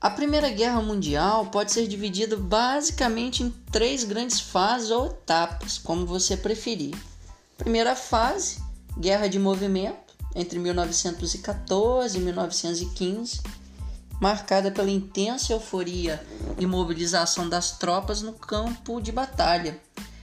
A 0.00 0.08
Primeira 0.08 0.48
Guerra 0.48 0.80
Mundial 0.80 1.46
pode 1.46 1.72
ser 1.72 1.88
dividida 1.88 2.36
basicamente 2.36 3.42
em 3.42 3.50
três 3.72 4.04
grandes 4.04 4.38
fases 4.38 4.92
ou 4.92 5.08
etapas, 5.08 5.76
como 5.76 6.06
você 6.06 6.36
preferir. 6.36 6.94
Primeira 7.58 7.96
fase, 7.96 8.62
Guerra 8.96 9.26
de 9.26 9.40
Movimento, 9.40 10.14
entre 10.36 10.56
1914 10.60 12.16
e 12.16 12.20
1915, 12.20 13.40
marcada 14.20 14.70
pela 14.70 14.88
intensa 14.88 15.52
euforia 15.52 16.24
e 16.60 16.64
mobilização 16.64 17.48
das 17.48 17.72
tropas 17.72 18.22
no 18.22 18.34
campo 18.34 19.00
de 19.00 19.10
batalha. 19.10 19.80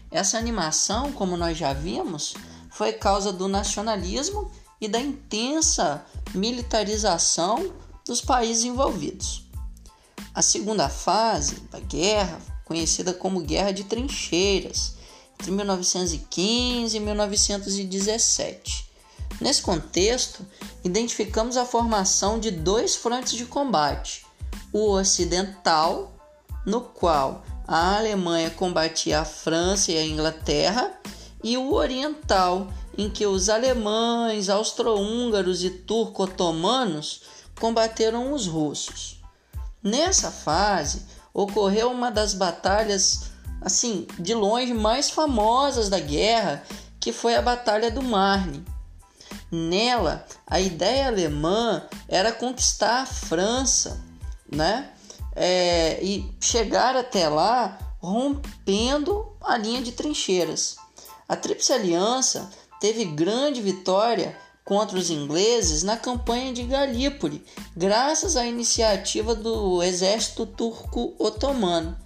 Essa 0.10 0.38
animação, 0.38 1.12
como 1.12 1.36
nós 1.36 1.58
já 1.58 1.74
vimos, 1.74 2.34
foi 2.78 2.94
causa 2.94 3.34
do 3.34 3.48
nacionalismo 3.48 4.52
e 4.80 4.88
da 4.88 5.00
intensa 5.00 6.06
militarização 6.36 7.74
dos 8.06 8.22
países 8.22 8.66
envolvidos. 8.66 9.50
A 10.32 10.44
segunda 10.44 10.88
fase 10.88 11.56
da 11.72 11.80
guerra, 11.80 12.38
conhecida 12.66 13.16
como 13.16 13.42
Guerra 13.42 13.72
de 13.72 13.84
Trincheiras, 13.84 14.94
entre 15.34 15.52
1915 15.52 16.96
e 16.96 17.00
1917. 17.00 18.88
Nesse 19.42 19.64
contexto, 19.64 20.46
identificamos 20.84 21.58
a 21.58 21.66
formação 21.66 22.40
de 22.40 22.52
dois 22.52 22.96
frontes 22.96 23.34
de 23.34 23.46
combate: 23.46 24.24
o 24.72 24.92
ocidental, 24.92 26.16
no 26.64 26.82
qual 26.82 27.44
a 27.68 27.98
Alemanha 27.98 28.52
combatia 28.52 29.22
a 29.22 29.26
França 29.26 29.92
e 29.92 29.98
a 29.98 30.06
Inglaterra, 30.06 30.96
e 31.48 31.56
o 31.56 31.74
oriental, 31.74 32.68
em 32.98 33.10
que 33.10 33.26
os 33.26 33.48
alemães, 33.48 34.50
austro-húngaros 34.50 35.64
e 35.64 35.70
turco-otomanos 35.70 37.22
combateram 37.58 38.34
os 38.34 38.48
russos. 38.48 39.22
Nessa 39.82 40.30
fase 40.30 41.06
ocorreu 41.34 41.90
uma 41.90 42.12
das 42.12 42.34
batalhas, 42.34 43.32
assim, 43.62 44.06
de 44.20 44.34
longe 44.34 44.74
mais 44.74 45.10
famosas 45.10 45.88
da 45.88 46.02
guerra, 46.02 46.66
que 47.00 47.14
foi 47.14 47.36
a 47.36 47.42
Batalha 47.42 47.90
do 47.90 48.04
Marne. 48.04 48.66
Nela, 49.50 50.26
a 50.46 50.60
ideia 50.60 51.08
alemã 51.08 51.82
era 52.10 52.34
conquistar 52.34 53.04
a 53.04 53.06
França, 53.06 54.04
né? 54.52 54.92
É, 55.34 56.04
e 56.04 56.30
chegar 56.42 56.98
até 56.98 57.30
lá 57.30 57.80
rompendo 58.00 59.32
a 59.40 59.56
linha 59.58 59.82
de 59.82 59.94
trincheiras. 59.94 60.76
A 61.28 61.36
Tríplice 61.36 61.74
Aliança 61.74 62.50
teve 62.80 63.04
grande 63.04 63.62
vitória 63.62 64.38
contra 64.64 64.98
os 64.98 65.10
ingleses 65.10 65.84
na 65.84 65.98
campanha 65.98 66.54
de 66.54 66.64
Galípoli, 66.64 67.44
graças 67.76 68.38
à 68.38 68.46
iniciativa 68.46 69.36
do 69.36 69.84
exército 69.84 70.46
turco-otomano. 70.46 71.98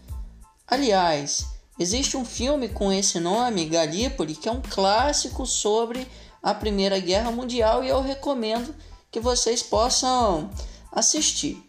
Aliás, 0.68 1.46
existe 1.80 2.18
um 2.18 2.26
filme 2.26 2.70
com 2.70 2.92
esse 2.92 3.20
nome, 3.20 3.66
Galípoli, 3.66 4.36
que 4.36 4.50
é 4.50 4.52
um 4.52 4.62
clássico 4.62 5.46
sobre 5.46 6.08
a 6.42 6.54
Primeira 6.54 7.00
Guerra 7.00 7.32
Mundial 7.32 7.84
e 7.84 7.90
eu 7.90 8.02
recomendo 8.02 8.74
que 9.12 9.20
vocês 9.20 9.62
possam 9.62 10.50
assistir. 10.92 11.64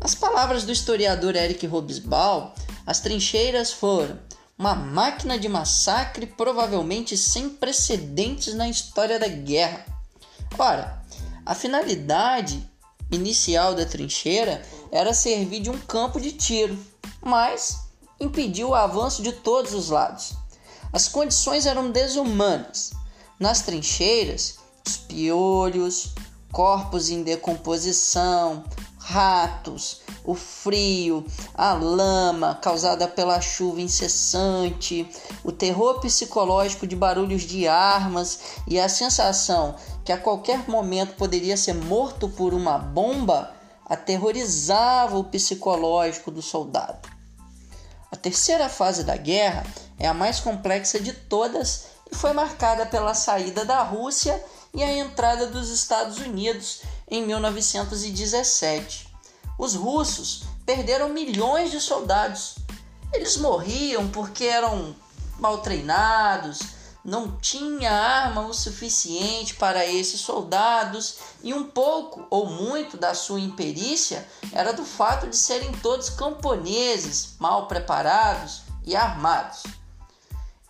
As 0.00 0.14
palavras 0.14 0.64
do 0.64 0.72
historiador 0.72 1.36
Eric 1.36 1.64
Hobsbawm, 1.66 2.50
as 2.84 2.98
trincheiras 2.98 3.72
foram 3.72 4.18
uma 4.62 4.76
máquina 4.76 5.36
de 5.36 5.48
massacre 5.48 6.24
provavelmente 6.24 7.16
sem 7.16 7.50
precedentes 7.50 8.54
na 8.54 8.68
história 8.68 9.18
da 9.18 9.26
guerra. 9.26 9.84
Ora, 10.56 11.02
a 11.44 11.52
finalidade 11.52 12.64
inicial 13.10 13.74
da 13.74 13.84
trincheira 13.84 14.62
era 14.92 15.12
servir 15.12 15.58
de 15.58 15.68
um 15.68 15.76
campo 15.76 16.20
de 16.20 16.30
tiro, 16.30 16.78
mas 17.20 17.76
impediu 18.20 18.68
o 18.68 18.74
avanço 18.76 19.20
de 19.20 19.32
todos 19.32 19.74
os 19.74 19.88
lados. 19.88 20.34
As 20.92 21.08
condições 21.08 21.66
eram 21.66 21.90
desumanas. 21.90 22.92
Nas 23.40 23.62
trincheiras, 23.62 24.60
os 24.86 24.96
piolhos, 24.96 26.14
corpos 26.52 27.08
em 27.08 27.24
decomposição, 27.24 28.62
ratos, 28.96 30.01
o 30.24 30.34
frio, 30.34 31.26
a 31.54 31.72
lama 31.72 32.58
causada 32.62 33.08
pela 33.08 33.40
chuva 33.40 33.80
incessante, 33.80 35.08
o 35.42 35.50
terror 35.50 36.00
psicológico 36.00 36.86
de 36.86 36.94
barulhos 36.94 37.42
de 37.42 37.66
armas 37.66 38.40
e 38.66 38.78
a 38.78 38.88
sensação 38.88 39.74
que 40.04 40.12
a 40.12 40.18
qualquer 40.18 40.68
momento 40.68 41.16
poderia 41.16 41.56
ser 41.56 41.74
morto 41.74 42.28
por 42.28 42.54
uma 42.54 42.78
bomba 42.78 43.52
aterrorizava 43.84 45.18
o 45.18 45.24
psicológico 45.24 46.30
do 46.30 46.40
soldado. 46.40 47.08
A 48.10 48.16
terceira 48.16 48.68
fase 48.68 49.04
da 49.04 49.16
guerra 49.16 49.66
é 49.98 50.06
a 50.06 50.14
mais 50.14 50.40
complexa 50.40 51.00
de 51.00 51.12
todas 51.12 51.86
e 52.10 52.14
foi 52.14 52.32
marcada 52.32 52.86
pela 52.86 53.14
saída 53.14 53.64
da 53.64 53.82
Rússia 53.82 54.42
e 54.74 54.82
a 54.82 54.96
entrada 54.96 55.46
dos 55.46 55.70
Estados 55.70 56.18
Unidos 56.18 56.82
em 57.08 57.26
1917. 57.26 59.11
Os 59.62 59.76
russos 59.76 60.42
perderam 60.66 61.10
milhões 61.10 61.70
de 61.70 61.80
soldados. 61.80 62.56
Eles 63.12 63.36
morriam 63.36 64.08
porque 64.08 64.42
eram 64.42 64.92
mal 65.38 65.58
treinados, 65.58 66.58
não 67.04 67.36
tinha 67.36 67.92
arma 67.92 68.44
o 68.44 68.52
suficiente 68.52 69.54
para 69.54 69.86
esses 69.86 70.20
soldados 70.20 71.18
e 71.44 71.54
um 71.54 71.62
pouco 71.62 72.26
ou 72.28 72.46
muito 72.46 72.96
da 72.96 73.14
sua 73.14 73.38
imperícia 73.38 74.26
era 74.50 74.72
do 74.72 74.84
fato 74.84 75.28
de 75.28 75.36
serem 75.36 75.70
todos 75.74 76.10
camponeses, 76.10 77.36
mal 77.38 77.68
preparados 77.68 78.62
e 78.84 78.96
armados. 78.96 79.62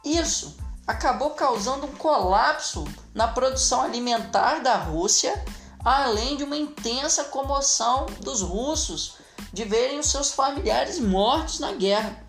Isso 0.04 0.54
acabou 0.86 1.30
causando 1.30 1.86
um 1.86 1.94
colapso 1.94 2.84
na 3.14 3.26
produção 3.26 3.80
alimentar 3.80 4.58
da 4.58 4.76
Rússia, 4.76 5.42
além 5.84 6.36
de 6.36 6.44
uma 6.44 6.56
intensa 6.56 7.24
comoção 7.24 8.06
dos 8.20 8.40
russos 8.40 9.14
de 9.52 9.64
verem 9.64 9.98
os 9.98 10.06
seus 10.06 10.32
familiares 10.32 10.98
mortos 10.98 11.58
na 11.58 11.72
guerra. 11.72 12.24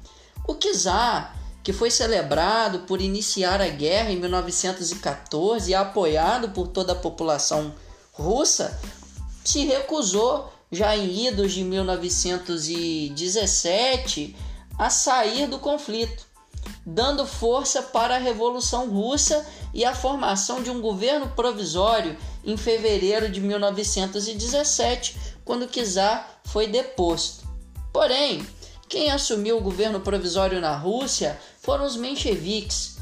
O 0.48 0.56
czar 0.56 1.36
que 1.64 1.72
foi 1.72 1.90
celebrado 1.90 2.80
por 2.80 3.00
iniciar 3.00 3.62
a 3.62 3.70
guerra 3.70 4.12
em 4.12 4.20
1914 4.20 5.72
e 5.72 5.76
apoiado 5.76 6.50
por 6.50 6.68
toda 6.68 6.92
a 6.92 6.96
população 6.96 7.74
russa, 8.12 8.78
se 9.46 9.64
recusou, 9.66 10.52
já 10.70 10.98
em 10.98 11.28
idos 11.28 11.54
de 11.54 11.64
1917, 11.64 14.36
a 14.78 14.90
sair 14.90 15.48
do 15.48 15.60
conflito, 15.60 16.26
dando 16.86 17.26
força 17.26 17.82
para 17.82 18.16
a 18.16 18.20
Revolução 18.20 18.90
Russa 18.90 19.46
e 19.74 19.86
a 19.86 19.96
formação 19.96 20.62
de 20.62 20.70
um 20.70 20.82
governo 20.82 21.30
provisório 21.30 22.18
em 22.44 22.58
fevereiro 22.58 23.30
de 23.30 23.40
1917, 23.40 25.18
quando 25.46 25.68
Czar 25.68 26.42
foi 26.46 26.68
deposto. 26.68 27.48
Porém, 27.92 28.46
quem 28.90 29.12
assumiu 29.12 29.58
o 29.58 29.62
governo 29.62 30.00
provisório 30.02 30.60
na 30.60 30.76
Rússia 30.76 31.40
foram 31.62 31.86
os 31.86 31.96
mencheviques, 31.96 32.98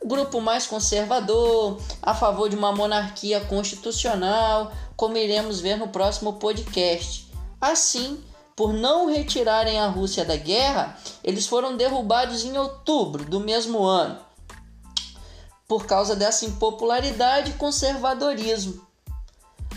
o 0.00 0.08
grupo 0.08 0.40
mais 0.40 0.66
conservador, 0.66 1.80
a 2.02 2.14
favor 2.14 2.48
de 2.48 2.56
uma 2.56 2.72
monarquia 2.72 3.40
constitucional, 3.40 4.72
como 4.96 5.16
iremos 5.16 5.60
ver 5.60 5.76
no 5.76 5.88
próximo 5.88 6.34
podcast. 6.34 7.30
Assim, 7.60 8.22
por 8.56 8.72
não 8.72 9.06
retirarem 9.06 9.78
a 9.78 9.86
Rússia 9.86 10.24
da 10.24 10.34
guerra, 10.34 10.98
eles 11.22 11.46
foram 11.46 11.76
derrubados 11.76 12.42
em 12.42 12.56
outubro 12.56 13.22
do 13.26 13.38
mesmo 13.38 13.84
ano, 13.84 14.18
por 15.68 15.84
causa 15.84 16.16
dessa 16.16 16.46
impopularidade 16.46 17.50
e 17.50 17.54
conservadorismo. 17.54 18.80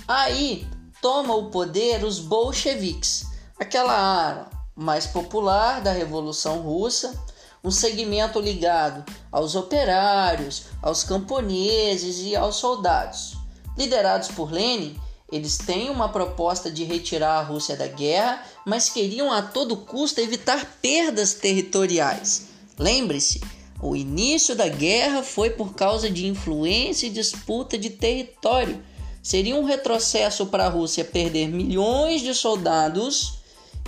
Aí 0.08 0.66
toma 1.02 1.36
o 1.36 1.50
poder 1.52 2.06
os 2.06 2.20
bolcheviques, 2.20 3.26
aquela 3.60 3.94
área 3.94 4.48
mais 4.74 5.06
popular 5.06 5.82
da 5.82 5.92
Revolução 5.92 6.62
Russa, 6.62 7.14
um 7.62 7.70
segmento 7.70 8.40
ligado 8.40 9.04
aos 9.30 9.56
operários, 9.56 10.68
aos 10.82 11.04
camponeses 11.04 12.20
e 12.20 12.34
aos 12.34 12.56
soldados. 12.56 13.36
Liderados 13.78 14.30
por 14.30 14.50
Lenin, 14.50 14.98
eles 15.32 15.58
têm 15.58 15.90
uma 15.90 16.10
proposta 16.10 16.72
de 16.72 16.84
retirar 16.84 17.40
a 17.40 17.44
Rússia 17.44 17.76
da 17.76 17.88
guerra, 17.88 18.44
mas 18.66 18.90
queriam 18.90 19.32
a 19.32 19.42
todo 19.42 19.78
custo 19.78 20.20
evitar 20.20 20.78
perdas 20.82 21.34
territoriais. 21.34 22.48
Lembre-se, 22.78 23.42
o 23.82 23.96
início 23.96 24.56
da 24.56 24.68
guerra 24.68 25.24
foi 25.24 25.52
por 25.52 25.74
causa 25.74 26.10
de 26.10 26.28
influência 26.28 27.08
e 27.08 27.12
disputa 27.12 27.78
de 27.78 27.90
território. 27.90 28.84
Seria 29.22 29.56
um 29.56 29.66
retrocesso 29.66 30.48
para 30.48 30.66
a 30.66 30.70
Rússia 30.70 31.06
perder 31.06 31.48
milhões 31.48 32.22
de 32.22 32.34
soldados 32.34 33.40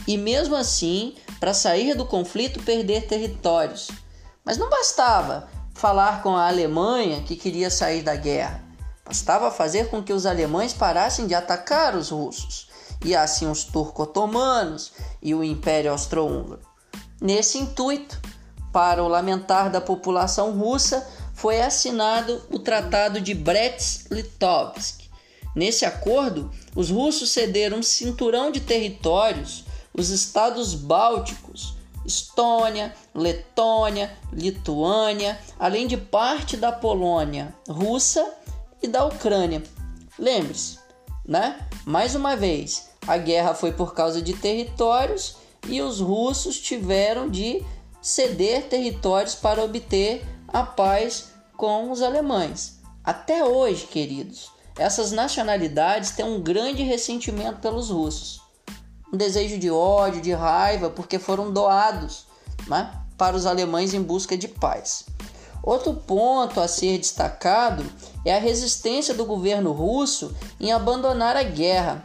e 0.08 0.18
mesmo 0.18 0.56
assim, 0.56 1.16
para 1.40 1.54
sair 1.54 1.96
do 1.96 2.06
conflito, 2.06 2.62
perder 2.64 3.08
territórios. 3.08 3.90
Mas 4.44 4.58
não 4.58 4.70
bastava 4.70 5.50
falar 5.74 6.22
com 6.22 6.36
a 6.36 6.48
Alemanha 6.48 7.22
que 7.24 7.36
queria 7.36 7.70
sair 7.70 8.02
da 8.02 8.16
guerra. 8.16 8.61
Bastava 9.12 9.52
fazer 9.52 9.90
com 9.90 10.02
que 10.02 10.14
os 10.14 10.26
alemães 10.26 10.72
parassem 10.72 11.28
de 11.28 11.34
atacar 11.36 11.98
os 11.98 12.12
russos, 12.12 12.70
e 13.04 13.14
assim 13.14 13.46
os 13.46 13.66
turco-otomanos 13.66 14.94
e 15.22 15.36
o 15.36 15.44
Império 15.44 15.92
Austro-Húngaro. 15.92 16.62
Nesse 17.20 17.58
intuito, 17.58 18.18
para 18.72 19.04
o 19.04 19.10
lamentar 19.10 19.70
da 19.70 19.82
população 19.82 20.58
russa, 20.58 21.06
foi 21.34 21.62
assinado 21.62 22.42
o 22.50 22.58
Tratado 22.58 23.20
de 23.20 23.36
Brest-Litovsk. 23.36 25.10
Nesse 25.54 25.84
acordo, 25.84 26.50
os 26.74 26.90
russos 26.90 27.32
cederam 27.32 27.80
um 27.80 27.84
cinturão 27.84 28.50
de 28.50 28.62
territórios 28.62 29.66
os 29.94 30.10
estados 30.10 30.74
bálticos, 30.74 31.76
Estônia, 32.06 32.96
Letônia, 33.14 34.18
Lituânia, 34.32 35.38
além 35.60 35.86
de 35.86 35.98
parte 35.98 36.56
da 36.56 36.72
Polônia, 36.72 37.54
Russa 37.68 38.26
e 38.82 38.88
da 38.88 39.06
Ucrânia. 39.06 39.64
Lembre-se, 40.18 40.80
né? 41.26 41.68
Mais 41.86 42.16
uma 42.16 42.36
vez, 42.36 42.90
a 43.08 43.18
guerra 43.18 43.54
foi 43.54 43.72
por 43.72 43.94
causa 43.94 44.22
de 44.22 44.34
territórios 44.34 45.36
e 45.68 45.82
os 45.82 46.00
russos 46.00 46.60
tiveram 46.60 47.30
de 47.30 47.64
ceder 48.02 48.68
territórios 48.68 49.36
para 49.36 49.64
obter 49.64 50.26
a 50.48 50.64
paz 50.64 51.32
com 51.56 51.92
os 51.92 52.02
alemães. 52.02 52.80
Até 53.04 53.46
hoje, 53.46 53.86
queridos, 53.86 54.52
essas 54.78 55.12
nacionalidades 55.12 56.12
têm 56.12 56.26
um 56.26 56.42
grande 56.42 56.84
ressentimento 56.84 57.60
pelos 57.60 57.90
russos 57.90 58.42
um 59.12 59.18
desejo 59.18 59.58
de 59.58 59.70
ódio, 59.70 60.22
de 60.22 60.32
raiva, 60.32 60.90
porque 60.90 61.20
foram 61.20 61.52
doados 61.52 62.26
né, 62.68 62.92
para 63.18 63.36
os 63.36 63.46
alemães 63.46 63.94
em 63.94 64.02
busca 64.02 64.38
de 64.38 64.48
paz. 64.48 65.06
Outro 65.64 65.94
ponto 65.94 66.60
a 66.60 66.68
ser 66.68 66.98
destacado 66.98 67.86
é 68.26 68.36
a 68.36 68.40
resistência 68.40 69.14
do 69.14 69.26
governo 69.26 69.72
russo 69.72 70.36
em 70.60 70.72
abandonar 70.72 71.38
a 71.38 71.44
guerra. 71.44 72.04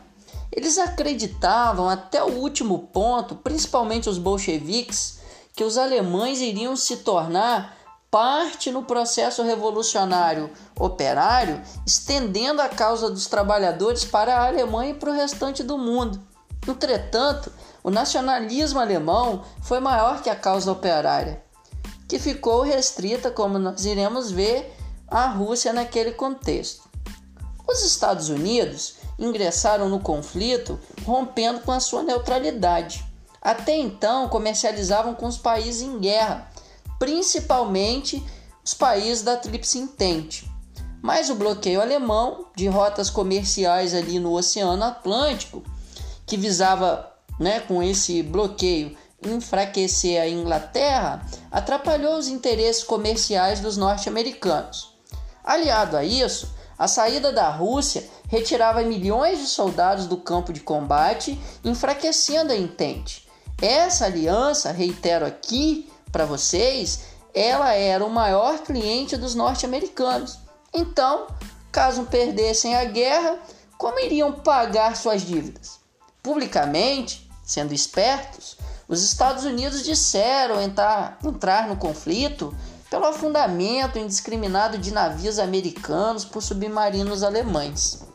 Eles 0.53 0.79
acreditavam 0.79 1.89
até 1.89 2.23
o 2.23 2.33
último 2.39 2.89
ponto, 2.93 3.35
principalmente 3.37 4.09
os 4.09 4.19
bolcheviques, 4.19 5.19
que 5.55 5.65
os 5.65 5.79
alemães 5.79 6.41
iriam 6.41 6.77
se 6.77 6.99
tornar 6.99 7.77
parte 8.11 8.71
no 8.71 8.83
processo 8.83 9.43
revolucionário 9.43 10.51
operário, 10.79 11.61
estendendo 11.87 12.63
a 12.63 12.69
causa 12.69 13.11
dos 13.11 13.27
trabalhadores 13.27 14.05
para 14.05 14.37
a 14.37 14.47
Alemanha 14.47 14.93
e 14.93 14.95
para 14.95 15.11
o 15.11 15.15
restante 15.15 15.63
do 15.63 15.77
mundo. 15.77 16.21
Entretanto, 16.67 17.53
o 17.83 17.91
nacionalismo 17.91 18.81
alemão 18.81 19.45
foi 19.63 19.81
maior 19.81 20.23
que 20.23 20.31
a 20.31 20.37
causa 20.37 20.73
operária, 20.73 21.43
que 22.09 22.19
ficou 22.19 22.63
restrita, 22.63 23.31
como 23.31 23.59
nós 23.59 23.85
iremos 23.85 24.31
ver, 24.31 24.75
à 25.09 25.27
Rússia 25.29 25.73
naquele 25.73 26.13
contexto. 26.13 26.89
Os 27.69 27.83
Estados 27.83 28.29
Unidos 28.29 28.97
ingressaram 29.19 29.89
no 29.89 30.01
conflito 30.01 30.79
rompendo 31.05 31.61
com 31.61 31.73
a 31.73 31.81
sua 31.81 32.03
neutralidade. 32.03 33.05
Até 33.41 33.77
então, 33.77 34.29
comercializavam 34.29 35.15
com 35.15 35.27
os 35.27 35.37
países 35.37 35.83
em 35.83 35.99
guerra, 35.99 36.51
principalmente 36.99 38.23
os 38.65 38.75
países 38.75 39.23
da 39.23 39.37
Tríplice 39.37 39.79
Entente. 39.79 40.51
Mas 41.03 41.31
o 41.31 41.35
bloqueio 41.35 41.81
alemão 41.81 42.47
de 42.57 42.67
rotas 42.67 43.11
comerciais 43.11 43.95
ali 43.95 44.19
no 44.19 44.33
Oceano 44.33 44.83
Atlântico 44.83 45.63
que 46.27 46.37
visava, 46.37 47.13
né, 47.39 47.61
com 47.61 47.83
esse 47.83 48.23
bloqueio, 48.23 48.97
enfraquecer 49.27 50.21
a 50.21 50.29
Inglaterra, 50.29 51.25
atrapalhou 51.51 52.17
os 52.17 52.29
interesses 52.29 52.83
comerciais 52.83 53.61
dos 53.61 53.77
norte-americanos. 53.77 54.97
Aliado 55.45 55.97
a 55.97 56.05
isso, 56.05 56.55
a 56.79 56.87
saída 56.89 57.33
da 57.33 57.49
Rússia 57.49 58.07
retirava 58.29 58.83
milhões 58.83 59.39
de 59.39 59.47
soldados 59.47 60.07
do 60.07 60.17
campo 60.17 60.53
de 60.53 60.61
combate, 60.61 61.41
enfraquecendo 61.65 62.53
a 62.53 62.57
Entente. 62.57 63.27
Essa 63.61 64.07
aliança, 64.07 64.73
reitero 64.73 65.25
aqui 65.25 65.91
para 66.13 66.27
vocês, 66.27 67.07
ela 67.33 67.73
era 67.73 68.05
o 68.05 68.11
maior 68.11 68.59
cliente 68.59 69.17
dos 69.17 69.35
norte-americanos. 69.35 70.39
Então, 70.73 71.27
caso 71.73 72.05
perdessem 72.05 72.75
a 72.75 72.85
guerra, 72.85 73.39
como 73.79 73.99
iriam 74.01 74.33
pagar 74.33 74.97
suas 74.97 75.23
dívidas? 75.23 75.79
Publicamente, 76.23 77.31
sendo 77.45 77.73
espertos, 77.73 78.56
os 78.89 79.03
Estados 79.03 79.45
Unidos 79.45 79.83
disseram 79.83 80.61
entrar, 80.61 81.19
entrar 81.25 81.67
no 81.67 81.77
conflito 81.77 82.57
pelo 82.89 83.05
afundamento 83.05 83.99
indiscriminado 83.99 84.79
de 84.79 84.93
navios 84.93 85.41
americanos 85.41 86.25
por 86.25 86.41
submarinos 86.41 87.25
alemães. 87.25 88.07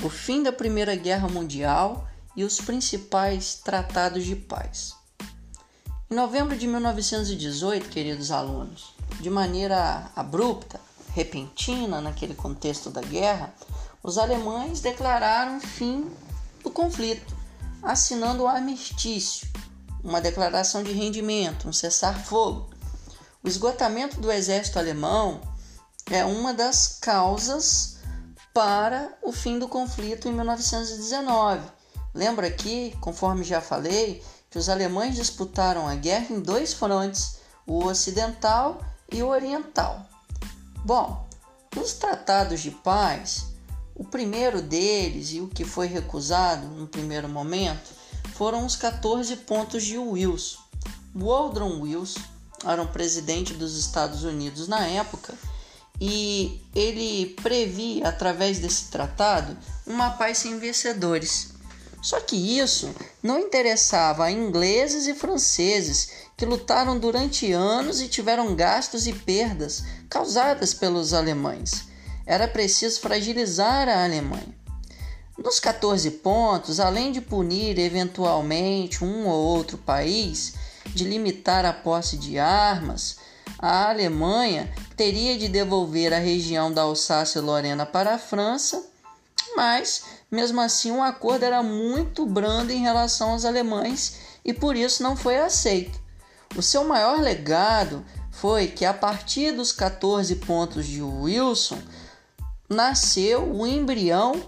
O 0.00 0.08
fim 0.08 0.42
da 0.42 0.52
Primeira 0.52 0.94
Guerra 0.94 1.28
Mundial 1.28 2.06
e 2.36 2.44
os 2.44 2.60
principais 2.60 3.56
tratados 3.56 4.22
de 4.24 4.36
paz. 4.36 5.03
Em 6.14 6.16
novembro 6.16 6.56
de 6.56 6.68
1918, 6.68 7.88
queridos 7.88 8.30
alunos, 8.30 8.94
de 9.20 9.28
maneira 9.28 10.12
abrupta, 10.14 10.80
repentina 11.12 12.00
naquele 12.00 12.36
contexto 12.36 12.88
da 12.88 13.00
guerra, 13.00 13.52
os 14.00 14.16
alemães 14.16 14.80
declararam 14.80 15.58
fim 15.60 16.08
do 16.62 16.70
conflito, 16.70 17.36
assinando 17.82 18.44
o 18.44 18.46
armistício, 18.46 19.48
uma 20.04 20.20
declaração 20.20 20.84
de 20.84 20.92
rendimento, 20.92 21.68
um 21.68 21.72
cessar-fogo. 21.72 22.70
O 23.42 23.48
esgotamento 23.48 24.20
do 24.20 24.30
exército 24.30 24.78
alemão 24.78 25.40
é 26.08 26.24
uma 26.24 26.54
das 26.54 26.96
causas 27.00 27.96
para 28.54 29.12
o 29.20 29.32
fim 29.32 29.58
do 29.58 29.66
conflito 29.66 30.28
em 30.28 30.32
1919. 30.32 31.60
Lembra 32.14 32.46
aqui, 32.46 32.96
conforme 33.00 33.42
já 33.42 33.60
falei, 33.60 34.22
que 34.54 34.58
os 34.58 34.68
alemães 34.68 35.16
disputaram 35.16 35.88
a 35.88 35.96
guerra 35.96 36.28
em 36.30 36.38
dois 36.38 36.72
frontes, 36.72 37.38
o 37.66 37.86
ocidental 37.86 38.80
e 39.10 39.20
o 39.20 39.26
oriental. 39.26 40.06
Bom, 40.84 41.26
nos 41.74 41.94
tratados 41.94 42.60
de 42.60 42.70
paz, 42.70 43.46
o 43.96 44.04
primeiro 44.04 44.62
deles 44.62 45.32
e 45.32 45.40
o 45.40 45.48
que 45.48 45.64
foi 45.64 45.88
recusado 45.88 46.68
no 46.68 46.86
primeiro 46.86 47.28
momento 47.28 47.90
foram 48.36 48.64
os 48.64 48.76
14 48.76 49.34
pontos 49.38 49.82
de 49.82 49.98
Wilson. 49.98 50.60
Woodrow 51.16 51.80
Wilson 51.80 52.20
era 52.64 52.80
um 52.80 52.86
presidente 52.86 53.54
dos 53.54 53.76
Estados 53.76 54.22
Unidos 54.22 54.68
na 54.68 54.86
época 54.86 55.34
e 56.00 56.64
ele 56.72 57.34
previa, 57.42 58.08
através 58.08 58.60
desse 58.60 58.84
tratado, 58.84 59.58
uma 59.84 60.10
paz 60.10 60.38
sem 60.38 60.60
vencedores. 60.60 61.53
Só 62.04 62.20
que 62.20 62.36
isso 62.36 62.94
não 63.22 63.38
interessava 63.38 64.26
a 64.26 64.30
ingleses 64.30 65.06
e 65.06 65.14
franceses 65.14 66.10
que 66.36 66.44
lutaram 66.44 66.98
durante 66.98 67.50
anos 67.50 68.02
e 68.02 68.08
tiveram 68.08 68.54
gastos 68.54 69.06
e 69.06 69.14
perdas 69.14 69.82
causadas 70.10 70.74
pelos 70.74 71.14
alemães. 71.14 71.88
Era 72.26 72.46
preciso 72.46 73.00
fragilizar 73.00 73.88
a 73.88 74.04
Alemanha. 74.04 74.54
Nos 75.38 75.58
14 75.58 76.10
pontos, 76.10 76.78
além 76.78 77.10
de 77.10 77.22
punir 77.22 77.78
eventualmente 77.78 79.02
um 79.02 79.26
ou 79.26 79.42
outro 79.42 79.78
país, 79.78 80.56
de 80.84 81.04
limitar 81.04 81.64
a 81.64 81.72
posse 81.72 82.18
de 82.18 82.38
armas, 82.38 83.16
a 83.58 83.88
Alemanha 83.88 84.70
teria 84.94 85.38
de 85.38 85.48
devolver 85.48 86.12
a 86.12 86.18
região 86.18 86.70
da 86.70 86.82
Alsácia-Lorena 86.82 87.86
para 87.86 88.14
a 88.14 88.18
França, 88.18 88.90
mas 89.56 90.04
mesmo 90.30 90.60
assim 90.60 90.90
o 90.90 90.96
um 90.96 91.02
acordo 91.02 91.44
era 91.44 91.62
muito 91.62 92.26
brando 92.26 92.72
em 92.72 92.80
relação 92.80 93.30
aos 93.30 93.44
alemães 93.44 94.18
e 94.44 94.52
por 94.52 94.76
isso 94.76 95.02
não 95.02 95.16
foi 95.16 95.38
aceito. 95.38 96.00
O 96.56 96.62
seu 96.62 96.84
maior 96.84 97.20
legado 97.20 98.04
foi 98.30 98.68
que 98.68 98.84
a 98.84 98.92
partir 98.92 99.52
dos 99.52 99.72
14 99.72 100.36
pontos 100.36 100.86
de 100.86 101.02
Wilson 101.02 101.78
nasceu 102.68 103.52
o 103.52 103.66
embrião 103.66 104.42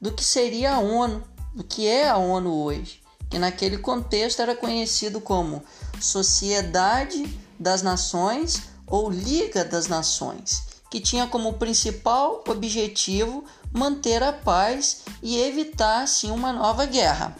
do 0.00 0.12
que 0.12 0.24
seria 0.24 0.74
a 0.74 0.78
ONU, 0.80 1.22
do 1.54 1.62
que 1.62 1.86
é 1.86 2.08
a 2.08 2.16
ONU 2.16 2.52
hoje, 2.52 3.02
que 3.30 3.38
naquele 3.38 3.78
contexto 3.78 4.40
era 4.40 4.56
conhecido 4.56 5.20
como 5.20 5.62
Sociedade 6.00 7.24
das 7.58 7.82
Nações 7.82 8.62
ou 8.86 9.10
Liga 9.10 9.64
das 9.64 9.86
Nações, 9.86 10.64
que 10.90 11.00
tinha 11.00 11.26
como 11.26 11.54
principal 11.54 12.42
objetivo 12.48 13.44
manter 13.72 14.22
a 14.22 14.32
paz 14.32 15.02
e 15.22 15.38
evitar 15.38 16.02
assim 16.02 16.30
uma 16.30 16.52
nova 16.52 16.84
guerra. 16.84 17.36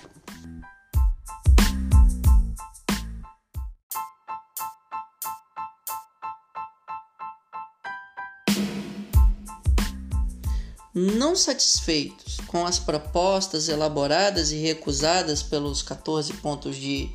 Não 10.94 11.34
satisfeitos 11.34 12.38
com 12.46 12.66
as 12.66 12.78
propostas 12.78 13.68
elaboradas 13.68 14.52
e 14.52 14.56
recusadas 14.56 15.42
pelos 15.42 15.82
14 15.82 16.34
pontos 16.34 16.76
de 16.76 17.10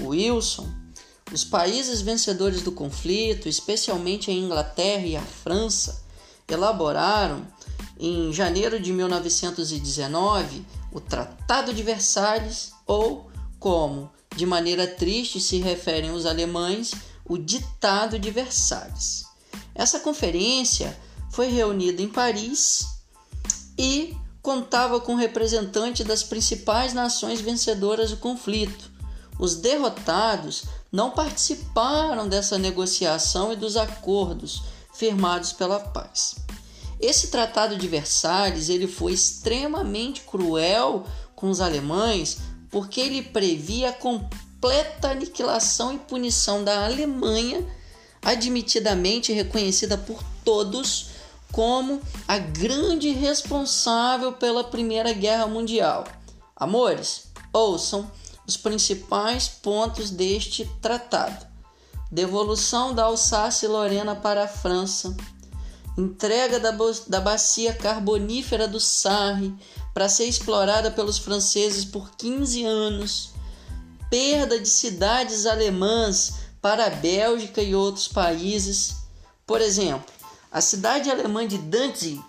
Wilson, 0.00 0.66
os 1.30 1.44
países 1.44 2.00
vencedores 2.00 2.62
do 2.62 2.72
conflito, 2.72 3.46
especialmente 3.46 4.30
a 4.30 4.34
Inglaterra 4.34 5.04
e 5.04 5.14
a 5.14 5.20
França, 5.20 6.02
elaboraram 6.48 7.46
em 7.98 8.32
janeiro 8.32 8.78
de 8.78 8.92
1919 8.92 10.64
o 10.92 11.00
Tratado 11.00 11.74
de 11.74 11.82
Versalhes, 11.82 12.72
ou 12.86 13.30
como 13.58 14.10
de 14.36 14.46
maneira 14.46 14.86
triste 14.86 15.40
se 15.40 15.58
referem 15.58 16.12
os 16.12 16.24
alemães, 16.24 16.92
o 17.24 17.36
Ditado 17.36 18.18
de 18.18 18.30
Versalhes. 18.30 19.24
Essa 19.74 20.00
conferência 20.00 20.96
foi 21.30 21.48
reunida 21.48 22.00
em 22.00 22.08
Paris 22.08 22.86
e 23.76 24.16
contava 24.40 25.00
com 25.00 25.14
representantes 25.14 26.06
das 26.06 26.22
principais 26.22 26.94
nações 26.94 27.40
vencedoras 27.40 28.10
do 28.10 28.16
conflito. 28.16 28.90
Os 29.38 29.56
derrotados 29.56 30.64
não 30.90 31.10
participaram 31.10 32.28
dessa 32.28 32.58
negociação 32.58 33.52
e 33.52 33.56
dos 33.56 33.76
acordos 33.76 34.62
firmados 34.94 35.52
pela 35.52 35.78
paz. 35.78 36.36
Esse 37.00 37.28
tratado 37.28 37.76
de 37.76 37.86
Versalhes 37.86 38.68
ele 38.68 38.86
foi 38.86 39.12
extremamente 39.12 40.22
cruel 40.22 41.04
com 41.34 41.48
os 41.48 41.60
alemães 41.60 42.38
porque 42.70 43.00
ele 43.00 43.22
previa 43.22 43.90
a 43.90 43.92
completa 43.92 45.10
aniquilação 45.10 45.94
e 45.94 45.98
punição 45.98 46.64
da 46.64 46.84
Alemanha, 46.84 47.66
admitidamente 48.20 49.32
reconhecida 49.32 49.96
por 49.96 50.22
todos 50.44 51.10
como 51.52 52.00
a 52.26 52.38
grande 52.38 53.10
responsável 53.10 54.32
pela 54.32 54.64
Primeira 54.64 55.12
Guerra 55.12 55.46
Mundial. 55.46 56.04
Amores, 56.54 57.28
ouçam 57.52 58.10
os 58.46 58.56
principais 58.56 59.48
pontos 59.48 60.10
deste 60.10 60.64
tratado: 60.82 61.46
devolução 62.10 62.94
da 62.94 63.04
Alsácia 63.04 63.66
e 63.66 63.70
Lorena 63.70 64.14
para 64.14 64.44
a 64.44 64.48
França, 64.48 65.16
entrega 66.00 66.60
da, 66.60 66.70
da 67.06 67.20
bacia 67.20 67.74
carbonífera 67.74 68.68
do 68.68 68.80
Sarre 68.80 69.52
para 69.92 70.08
ser 70.08 70.24
explorada 70.24 70.90
pelos 70.90 71.18
franceses 71.18 71.84
por 71.84 72.12
15 72.12 72.64
anos, 72.64 73.34
perda 74.08 74.58
de 74.58 74.68
cidades 74.68 75.44
alemãs 75.44 76.40
para 76.62 76.86
a 76.86 76.90
Bélgica 76.90 77.60
e 77.60 77.74
outros 77.74 78.08
países. 78.08 78.96
Por 79.46 79.60
exemplo, 79.60 80.12
a 80.50 80.60
cidade 80.60 81.10
alemã 81.10 81.46
de 81.46 81.58
Danzig 81.58 82.22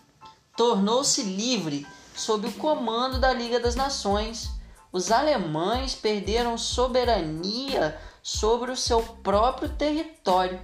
tornou-se 0.58 1.22
livre 1.24 1.86
sob 2.16 2.48
o 2.48 2.52
comando 2.54 3.20
da 3.20 3.32
Liga 3.32 3.60
das 3.60 3.76
Nações 3.76 4.50
os 4.92 5.12
alemães 5.12 5.94
perderam 5.94 6.58
soberania 6.58 8.00
sobre 8.24 8.72
o 8.72 8.78
seu 8.78 9.02
próprio 9.02 9.70
território. 9.70 10.60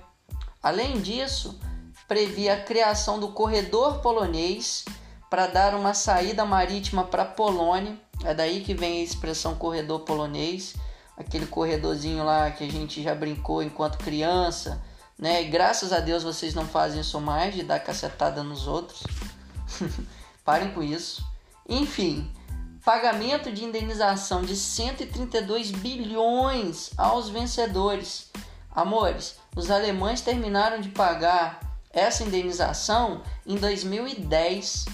Além 0.61 0.99
disso, 0.99 1.59
previa 2.07 2.53
a 2.53 2.61
criação 2.61 3.19
do 3.19 3.29
corredor 3.29 3.99
polonês 3.99 4.85
para 5.29 5.47
dar 5.47 5.75
uma 5.75 5.93
saída 5.93 6.45
marítima 6.45 7.03
para 7.03 7.23
a 7.23 7.25
Polônia. 7.25 7.99
É 8.23 8.33
daí 8.33 8.61
que 8.61 8.73
vem 8.73 8.99
a 8.99 9.03
expressão 9.03 9.55
corredor 9.55 10.01
polonês, 10.01 10.75
aquele 11.17 11.45
corredorzinho 11.45 12.23
lá 12.23 12.51
que 12.51 12.63
a 12.63 12.71
gente 12.71 13.01
já 13.03 13.13
brincou 13.13 13.61
enquanto 13.61 13.97
criança, 13.97 14.81
né? 15.17 15.41
E 15.41 15.45
graças 15.45 15.91
a 15.91 15.99
Deus 15.99 16.23
vocês 16.23 16.53
não 16.53 16.65
fazem 16.65 17.01
isso 17.01 17.19
mais 17.19 17.53
de 17.53 17.63
dar 17.63 17.79
cacetada 17.79 18.43
nos 18.43 18.67
outros. 18.67 19.03
Parem 20.43 20.71
com 20.71 20.83
isso. 20.83 21.25
Enfim, 21.67 22.31
pagamento 22.83 23.51
de 23.51 23.63
indenização 23.63 24.43
de 24.43 24.55
132 24.55 25.71
bilhões 25.71 26.91
aos 26.97 27.29
vencedores. 27.29 28.31
Amores, 28.71 29.37
os 29.55 29.71
alemães 29.71 30.21
terminaram 30.21 30.79
de 30.79 30.89
pagar 30.89 31.59
essa 31.95 32.23
indenização 32.23 33.23
em 33.47 33.55
2010. 33.55 34.85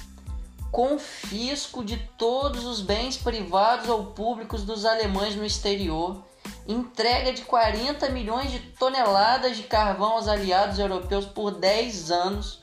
Confisco 0.71 1.83
de 1.83 1.97
todos 2.17 2.63
os 2.63 2.79
bens 2.79 3.17
privados 3.17 3.89
ou 3.89 4.05
públicos 4.13 4.63
dos 4.63 4.85
alemães 4.85 5.35
no 5.35 5.43
exterior. 5.43 6.23
Entrega 6.65 7.33
de 7.33 7.41
40 7.41 8.07
milhões 8.09 8.51
de 8.51 8.59
toneladas 8.59 9.57
de 9.57 9.63
carvão 9.63 10.13
aos 10.13 10.27
aliados 10.27 10.79
europeus 10.79 11.25
por 11.25 11.51
10 11.51 12.11
anos. 12.11 12.61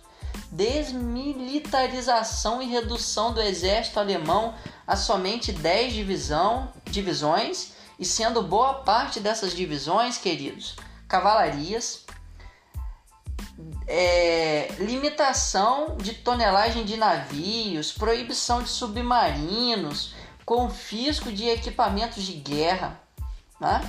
Desmilitarização 0.51 2.63
e 2.63 2.67
redução 2.67 3.35
do 3.35 3.43
exército 3.43 4.01
alemão 4.01 4.55
a 4.87 4.97
somente 4.97 5.53
10 5.53 5.93
divisão, 5.93 6.73
divisões, 6.87 7.73
e 7.99 8.05
sendo 8.05 8.43
boa 8.43 8.75
parte 8.75 9.21
dessas 9.21 9.55
divisões, 9.55 10.17
queridos, 10.17 10.77
cavalarias, 11.07 12.07
é, 13.89 14.69
limitação 14.79 15.97
de 15.97 16.13
tonelagem 16.13 16.85
de 16.85 16.97
navios, 16.99 17.91
proibição 17.91 18.63
de 18.63 18.69
submarinos, 18.69 20.15
confisco 20.45 21.33
de 21.33 21.49
equipamentos 21.49 22.23
de 22.23 22.35
guerra. 22.35 23.01
Né? 23.59 23.81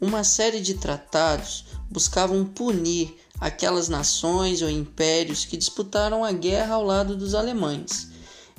Uma 0.00 0.24
série 0.24 0.60
de 0.60 0.74
tratados 0.74 1.66
buscavam 1.88 2.44
punir 2.44 3.20
aquelas 3.40 3.88
nações 3.88 4.60
ou 4.60 4.68
impérios 4.68 5.44
que 5.44 5.56
disputaram 5.56 6.24
a 6.24 6.30
guerra 6.30 6.74
ao 6.74 6.84
lado 6.84 7.16
dos 7.16 7.34
alemães. 7.34 8.08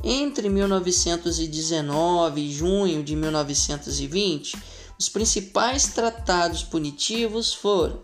Entre 0.04 0.50
1919 0.50 2.42
e 2.42 2.52
junho 2.52 3.04
de 3.04 3.16
1920, 3.16 4.58
os 4.98 5.08
principais 5.08 5.88
tratados 5.88 6.64
punitivos 6.64 7.54
foram 7.54 8.04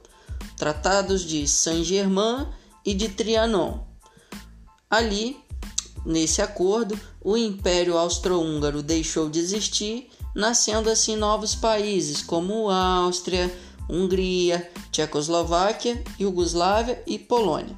tratados 0.55 1.23
de 1.23 1.47
Saint-Germain 1.47 2.47
e 2.85 2.93
de 2.93 3.09
Trianon. 3.09 3.79
Ali, 4.89 5.37
nesse 6.05 6.41
acordo, 6.41 6.99
o 7.21 7.35
Império 7.35 7.97
Austro-Húngaro 7.97 8.81
deixou 8.81 9.29
de 9.29 9.39
existir, 9.39 10.09
nascendo 10.35 10.89
assim 10.89 11.15
novos 11.15 11.55
países 11.55 12.21
como 12.21 12.69
Áustria, 12.69 13.51
Hungria, 13.89 14.69
Tchecoslováquia, 14.91 16.03
Iugoslávia 16.19 17.01
e 17.05 17.17
Polônia. 17.17 17.75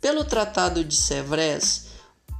Pelo 0.00 0.24
Tratado 0.24 0.82
de 0.82 0.96
Sèvres, 0.96 1.86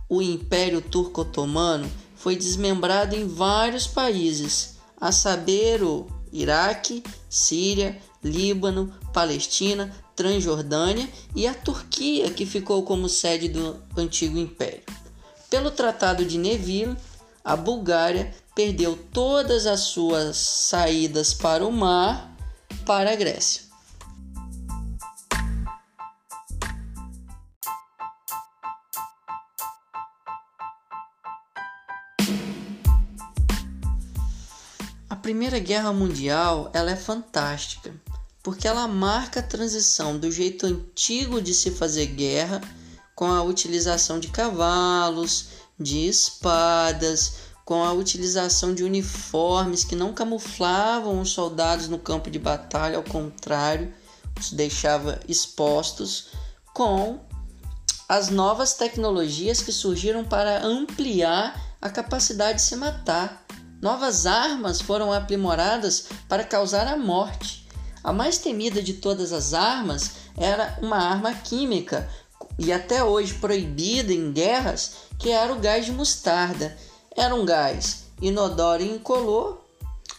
o 0.08 0.20
Império 0.20 0.80
Turco-Otomano 0.80 1.90
foi 2.16 2.36
desmembrado 2.36 3.14
em 3.14 3.26
vários 3.26 3.86
países, 3.86 4.76
a 5.00 5.10
saber 5.10 5.82
o 5.82 6.06
Iraque, 6.32 7.02
Síria, 7.28 8.00
Líbano, 8.22 8.92
Palestina, 9.12 9.92
Transjordânia 10.14 11.08
e 11.34 11.46
a 11.46 11.54
Turquia, 11.54 12.30
que 12.30 12.46
ficou 12.46 12.82
como 12.84 13.08
sede 13.08 13.48
do 13.48 13.76
antigo 13.96 14.38
império. 14.38 14.84
Pelo 15.50 15.70
Tratado 15.70 16.24
de 16.24 16.38
Neville, 16.38 16.96
a 17.44 17.56
Bulgária 17.56 18.32
perdeu 18.54 18.98
todas 19.12 19.66
as 19.66 19.80
suas 19.80 20.36
saídas 20.36 21.34
para 21.34 21.66
o 21.66 21.72
mar 21.72 22.31
para 22.84 23.12
a 23.12 23.16
Grécia. 23.16 23.62
A 35.08 35.16
Primeira 35.16 35.58
Guerra 35.58 35.92
Mundial 35.92 36.70
ela 36.74 36.90
é 36.90 36.96
fantástica 36.96 37.92
porque 38.42 38.66
ela 38.66 38.88
marca 38.88 39.40
a 39.40 39.42
transição 39.42 40.18
do 40.18 40.30
jeito 40.30 40.66
antigo 40.66 41.40
de 41.40 41.54
se 41.54 41.70
fazer 41.70 42.06
guerra 42.06 42.60
com 43.14 43.26
a 43.26 43.42
utilização 43.42 44.18
de 44.18 44.28
cavalos, 44.28 45.46
de 45.78 46.08
espadas, 46.08 47.51
com 47.64 47.84
a 47.84 47.92
utilização 47.92 48.74
de 48.74 48.82
uniformes 48.82 49.84
que 49.84 49.94
não 49.94 50.12
camuflavam 50.12 51.20
os 51.20 51.30
soldados 51.30 51.88
no 51.88 51.98
campo 51.98 52.30
de 52.30 52.38
batalha, 52.38 52.96
ao 52.96 53.02
contrário, 53.02 53.92
os 54.38 54.50
deixava 54.50 55.20
expostos, 55.28 56.28
com 56.74 57.20
as 58.08 58.28
novas 58.28 58.74
tecnologias 58.74 59.62
que 59.62 59.72
surgiram 59.72 60.24
para 60.24 60.64
ampliar 60.64 61.58
a 61.80 61.88
capacidade 61.88 62.58
de 62.58 62.62
se 62.62 62.76
matar. 62.76 63.44
Novas 63.80 64.26
armas 64.26 64.80
foram 64.80 65.12
aprimoradas 65.12 66.06
para 66.28 66.44
causar 66.44 66.86
a 66.86 66.96
morte. 66.96 67.66
A 68.02 68.12
mais 68.12 68.38
temida 68.38 68.82
de 68.82 68.94
todas 68.94 69.32
as 69.32 69.54
armas 69.54 70.12
era 70.36 70.78
uma 70.82 70.96
arma 70.96 71.32
química 71.34 72.08
e 72.58 72.72
até 72.72 73.02
hoje 73.02 73.34
proibida 73.34 74.12
em 74.12 74.32
guerras, 74.32 74.94
que 75.18 75.30
era 75.30 75.52
o 75.52 75.58
gás 75.58 75.86
de 75.86 75.92
mostarda 75.92 76.76
era 77.16 77.34
um 77.34 77.44
gás 77.44 78.02
inodoro 78.20 78.82
e 78.82 78.90
incolor. 78.90 79.58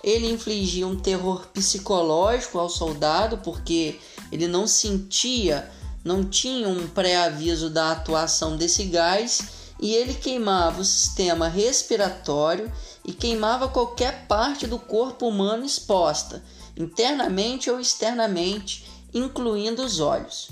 Ele 0.03 0.29
infligia 0.29 0.85
um 0.85 0.99
terror 0.99 1.47
psicológico 1.53 2.59
ao 2.59 2.69
soldado 2.69 3.37
porque 3.37 3.99
ele 4.31 4.47
não 4.47 4.67
sentia, 4.67 5.71
não 6.03 6.25
tinha 6.25 6.67
um 6.67 6.87
pré-aviso 6.89 7.69
da 7.69 7.93
atuação 7.93 8.57
desse 8.57 8.83
gás 8.83 9.63
e 9.79 9.93
ele 9.93 10.13
queimava 10.13 10.81
o 10.81 10.85
sistema 10.85 11.47
respiratório 11.47 12.71
e 13.05 13.13
queimava 13.13 13.69
qualquer 13.69 14.27
parte 14.27 14.67
do 14.67 14.77
corpo 14.77 15.27
humano 15.27 15.65
exposta, 15.65 16.43
internamente 16.77 17.69
ou 17.69 17.79
externamente, 17.79 18.85
incluindo 19.13 19.83
os 19.83 19.99
olhos. 20.01 20.49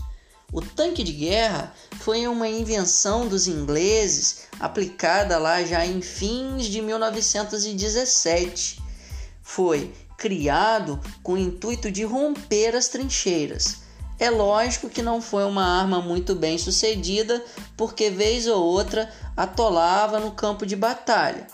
O 0.52 0.62
tanque 0.62 1.02
de 1.02 1.14
guerra 1.14 1.74
foi 2.02 2.28
uma 2.28 2.47
invenção 2.47 3.28
dos 3.28 3.47
ingleses 3.47 4.47
aplicada 4.60 5.38
lá 5.38 5.64
já 5.64 5.86
em 5.86 6.02
fins 6.02 6.66
de 6.66 6.82
1917. 6.82 8.82
Foi 9.41 9.93
criado 10.18 10.99
com 11.24 11.34
o 11.34 11.38
intuito 11.38 11.89
de 11.89 12.04
romper 12.04 12.76
as 12.76 12.89
trincheiras. 12.89 13.78
É 14.20 14.30
lógico 14.30 14.89
que 14.89 15.02
não 15.02 15.22
foi 15.22 15.45
uma 15.45 15.66
arma 15.66 16.02
muito 16.02 16.36
bem 16.36 16.58
sucedida, 16.58 17.43
porque 17.78 18.10
vez 18.10 18.45
ou 18.45 18.62
outra 18.62 19.12
atolava 19.36 20.20
no 20.20 20.32
campo 20.32 20.66
de 20.66 20.76
batalha, 20.76 21.47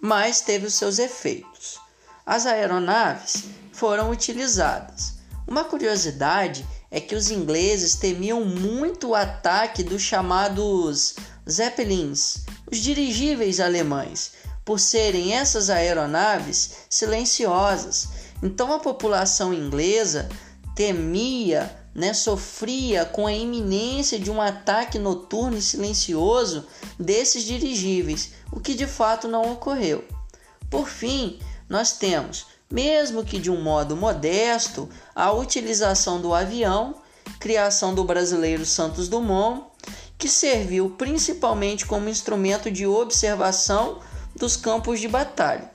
mas 0.00 0.40
teve 0.40 0.66
os 0.66 0.74
seus 0.74 0.98
efeitos. 0.98 1.78
As 2.24 2.46
aeronaves 2.46 3.44
foram 3.72 4.10
utilizadas. 4.10 5.16
Uma 5.46 5.64
curiosidade 5.64 6.66
é 6.90 7.00
que 7.00 7.14
os 7.14 7.30
ingleses 7.30 7.96
temiam 7.96 8.44
muito 8.44 9.08
o 9.08 9.14
ataque 9.14 9.82
dos 9.82 10.02
chamados 10.02 11.14
Zeppelins, 11.48 12.44
os 12.70 12.78
dirigíveis 12.78 13.60
alemães, 13.60 14.32
por 14.64 14.80
serem 14.80 15.34
essas 15.34 15.70
aeronaves 15.70 16.78
silenciosas. 16.90 18.08
Então 18.42 18.72
a 18.72 18.80
população 18.80 19.54
inglesa 19.54 20.28
temia, 20.74 21.74
né, 21.94 22.12
sofria 22.12 23.04
com 23.04 23.26
a 23.26 23.32
iminência 23.32 24.18
de 24.18 24.30
um 24.30 24.42
ataque 24.42 24.98
noturno 24.98 25.56
e 25.56 25.62
silencioso 25.62 26.66
desses 26.98 27.44
dirigíveis, 27.44 28.32
o 28.52 28.60
que 28.60 28.74
de 28.74 28.86
fato 28.86 29.26
não 29.26 29.52
ocorreu. 29.52 30.04
Por 30.68 30.88
fim, 30.88 31.38
nós 31.68 31.92
temos 31.92 32.46
mesmo 32.70 33.24
que 33.24 33.38
de 33.38 33.50
um 33.50 33.62
modo 33.62 33.96
modesto, 33.96 34.88
a 35.14 35.32
utilização 35.32 36.20
do 36.20 36.34
avião, 36.34 36.94
criação 37.38 37.94
do 37.94 38.04
brasileiro 38.04 38.66
Santos 38.66 39.08
Dumont, 39.08 39.64
que 40.18 40.28
serviu 40.28 40.90
principalmente 40.90 41.86
como 41.86 42.08
instrumento 42.08 42.70
de 42.70 42.86
observação 42.86 44.00
dos 44.34 44.56
campos 44.56 45.00
de 45.00 45.08
batalha. 45.08 45.70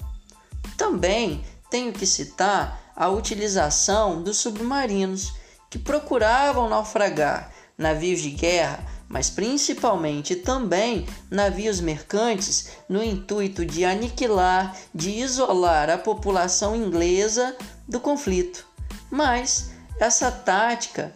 Também 0.78 1.44
tenho 1.70 1.94
que 1.94 2.06
citar 2.06 2.92
a 2.96 3.08
utilização 3.10 4.22
dos 4.22 4.38
submarinos, 4.38 5.34
que 5.70 5.80
procuravam 5.80 6.68
naufragar 6.68 7.52
navios 7.78 8.20
de 8.20 8.32
guerra 8.32 8.86
mas 9.12 9.30
principalmente 9.30 10.36
também 10.36 11.06
navios 11.30 11.82
mercantes 11.82 12.70
no 12.88 13.04
intuito 13.04 13.66
de 13.66 13.84
aniquilar, 13.84 14.76
de 14.96 15.10
isolar 15.10 15.90
a 15.90 15.98
população 15.98 16.76
inglesa 16.76 17.56
do 17.88 18.00
conflito. 18.00 18.66
Mas 19.12 19.72
essa 20.00 20.32
tática 20.32 21.14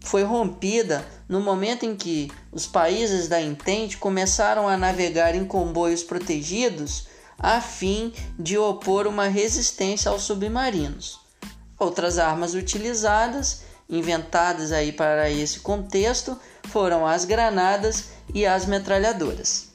foi 0.00 0.22
rompida 0.22 1.06
no 1.28 1.40
momento 1.40 1.84
em 1.84 1.94
que 1.94 2.32
os 2.50 2.66
países 2.66 3.28
da 3.28 3.40
Entente 3.40 3.98
começaram 3.98 4.66
a 4.66 4.76
navegar 4.76 5.34
em 5.34 5.44
comboios 5.44 6.02
protegidos 6.02 7.06
a 7.38 7.60
fim 7.60 8.12
de 8.38 8.56
opor 8.56 9.06
uma 9.06 9.28
resistência 9.28 10.10
aos 10.10 10.22
submarinos. 10.22 11.20
Outras 11.78 12.18
armas 12.18 12.54
utilizadas, 12.54 13.62
inventadas 13.88 14.72
aí 14.72 14.92
para 14.92 15.30
esse 15.30 15.60
contexto, 15.60 16.36
foram 16.68 17.06
as 17.06 17.24
granadas 17.24 18.10
e 18.32 18.46
as 18.46 18.66
metralhadoras. 18.66 19.68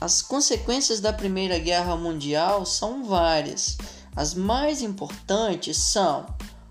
As 0.00 0.22
consequências 0.22 1.00
da 1.00 1.12
Primeira 1.12 1.58
Guerra 1.58 1.96
Mundial 1.96 2.64
são 2.64 3.04
várias. 3.04 3.76
As 4.14 4.34
mais 4.34 4.80
importantes 4.80 5.78
são 5.78 6.26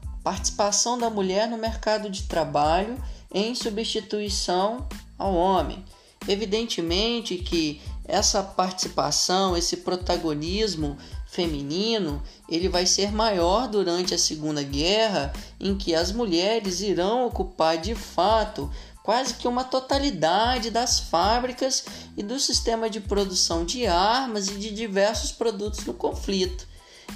a 0.06 0.18
participação 0.24 0.98
da 0.98 1.10
mulher 1.10 1.48
no 1.50 1.58
mercado 1.58 2.10
de 2.10 2.24
trabalho 2.24 2.98
em 3.34 3.54
substituição 3.54 4.88
ao 5.18 5.34
homem. 5.36 5.84
Evidentemente 6.28 7.36
que 7.36 7.82
essa 8.08 8.44
participação, 8.44 9.58
esse 9.58 9.78
protagonismo 9.78 10.96
feminino 11.28 12.22
ele 12.48 12.70
vai 12.70 12.86
ser 12.86 13.12
maior 13.12 13.68
durante 13.68 14.14
a 14.14 14.18
Segunda 14.18 14.64
Guerra, 14.64 15.34
em 15.60 15.78
que 15.78 15.94
as 15.96 16.12
mulheres 16.12 16.82
irão 16.82 17.26
ocupar 17.26 17.78
de 17.78 17.96
fato 17.96 18.70
quase 19.04 19.34
que 19.36 19.48
uma 19.48 19.64
totalidade 19.64 20.70
das 20.72 21.00
fábricas 21.00 21.86
e 22.18 22.24
do 22.24 22.40
sistema 22.40 22.90
de 22.90 23.00
produção 23.00 23.64
de 23.64 23.86
armas 23.86 24.48
e 24.48 24.56
de 24.56 24.74
diversos 24.74 25.32
produtos 25.32 25.86
no 25.86 25.94
conflito. 25.94 26.68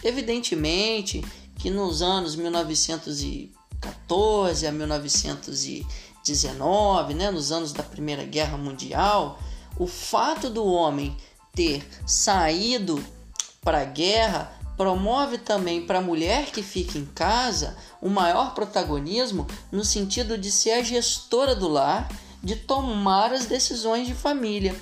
Evidentemente 0.04 1.26
que 1.58 1.70
nos 1.70 2.02
anos 2.02 2.36
1914 2.36 4.68
a 4.68 4.72
1919, 4.72 7.14
né, 7.14 7.32
nos 7.32 7.52
anos 7.52 7.74
da 7.74 7.84
Primeira 7.84 8.24
Guerra 8.24 8.58
Mundial, 8.58 9.38
o 9.80 9.88
fato 9.88 10.50
do 10.50 10.66
homem 10.66 11.16
ter 11.56 11.88
saído 12.06 13.04
para 13.62 13.82
a 13.82 13.86
guerra 13.86 14.52
promove 14.76 15.38
também 15.38 15.86
para 15.86 16.00
a 16.00 16.02
mulher 16.02 16.52
que 16.52 16.62
fica 16.62 16.98
em 16.98 17.06
casa 17.06 17.76
o 18.02 18.10
maior 18.10 18.54
protagonismo 18.54 19.48
no 19.72 19.84
sentido 19.84 20.38
de 20.38 20.52
ser 20.52 20.72
a 20.72 20.84
gestora 20.84 21.56
do 21.56 21.68
lar, 21.68 22.10
de 22.44 22.56
tomar 22.56 23.34
as 23.34 23.46
decisões 23.46 24.06
de 24.06 24.14
família. 24.14 24.76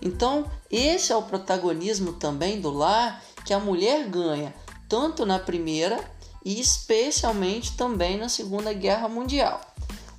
Então, 0.00 0.50
esse 0.70 1.12
é 1.12 1.16
o 1.16 1.22
protagonismo 1.22 2.12
também 2.14 2.60
do 2.60 2.70
lar 2.70 3.22
que 3.44 3.52
a 3.52 3.60
mulher 3.60 4.08
ganha, 4.08 4.54
tanto 4.88 5.26
na 5.26 5.38
Primeira 5.38 5.98
e 6.44 6.60
especialmente 6.60 7.76
também 7.76 8.18
na 8.18 8.28
Segunda 8.28 8.72
Guerra 8.72 9.08
Mundial. 9.08 9.60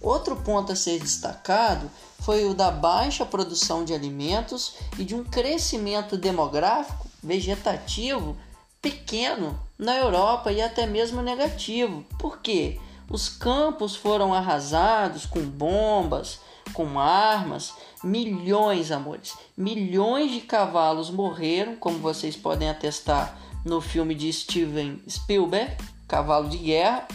Outro 0.06 0.36
ponto 0.36 0.72
a 0.72 0.76
ser 0.76 0.99
destacado 0.99 1.89
foi 2.20 2.45
o 2.45 2.53
da 2.53 2.70
baixa 2.70 3.26
produção 3.26 3.84
de 3.84 3.91
alimentos 3.91 4.76
e 4.99 5.03
de 5.03 5.16
um 5.16 5.24
crescimento 5.24 6.16
demográfico 6.16 7.08
vegetativo 7.24 8.38
pequeno 8.80 9.60
na 9.80 9.95
Europa 9.95 10.51
e 10.51 10.62
até 10.62 10.86
mesmo 10.86 11.24
negativo. 11.24 12.06
Por 12.20 12.38
quê? 12.38 12.80
Os 13.10 13.28
campos 13.28 13.95
foram 13.95 14.32
arrasados 14.32 15.26
com 15.26 15.41
bombas, 15.41 16.39
com 16.72 16.99
armas, 16.99 17.74
milhões, 18.03 18.91
amores, 18.91 19.36
milhões 19.58 20.32
de 20.32 20.41
cavalos 20.41 21.10
morreram, 21.10 21.78
como 21.78 21.97
vocês 21.97 22.36
podem 22.36 22.70
atestar 22.70 23.39
no 23.66 23.82
filme 23.82 24.14
de 24.14 24.32
Steven 24.32 25.01
Spielberg, 25.10 25.76
Cavalo 26.08 26.47
de 26.47 26.60
Guerra, 26.60 27.08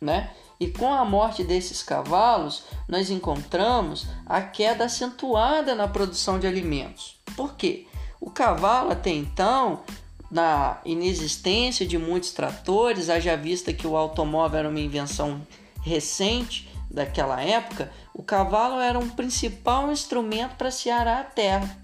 né? 0.00 0.30
E 0.60 0.68
com 0.68 0.92
a 0.92 1.06
morte 1.06 1.42
desses 1.42 1.82
cavalos, 1.82 2.64
nós 2.86 3.10
encontramos 3.10 4.06
a 4.26 4.42
queda 4.42 4.84
acentuada 4.84 5.74
na 5.74 5.88
produção 5.88 6.38
de 6.38 6.46
alimentos. 6.46 7.18
Por 7.34 7.54
quê? 7.54 7.86
O 8.20 8.30
cavalo 8.30 8.92
até 8.92 9.10
então 9.10 9.80
na 10.30 10.78
inexistência 10.84 11.86
de 11.86 11.98
muitos 11.98 12.30
tratores, 12.30 13.08
haja 13.08 13.36
vista 13.36 13.72
que 13.72 13.86
o 13.86 13.96
automóvel 13.96 14.60
era 14.60 14.68
uma 14.68 14.78
invenção 14.78 15.40
recente 15.82 16.70
daquela 16.90 17.40
época, 17.40 17.90
o 18.14 18.22
cavalo 18.22 18.80
era 18.80 18.98
um 18.98 19.08
principal 19.08 19.90
instrumento 19.90 20.56
para 20.56 20.70
se 20.70 20.90
arar 20.90 21.20
a 21.20 21.24
terra, 21.24 21.76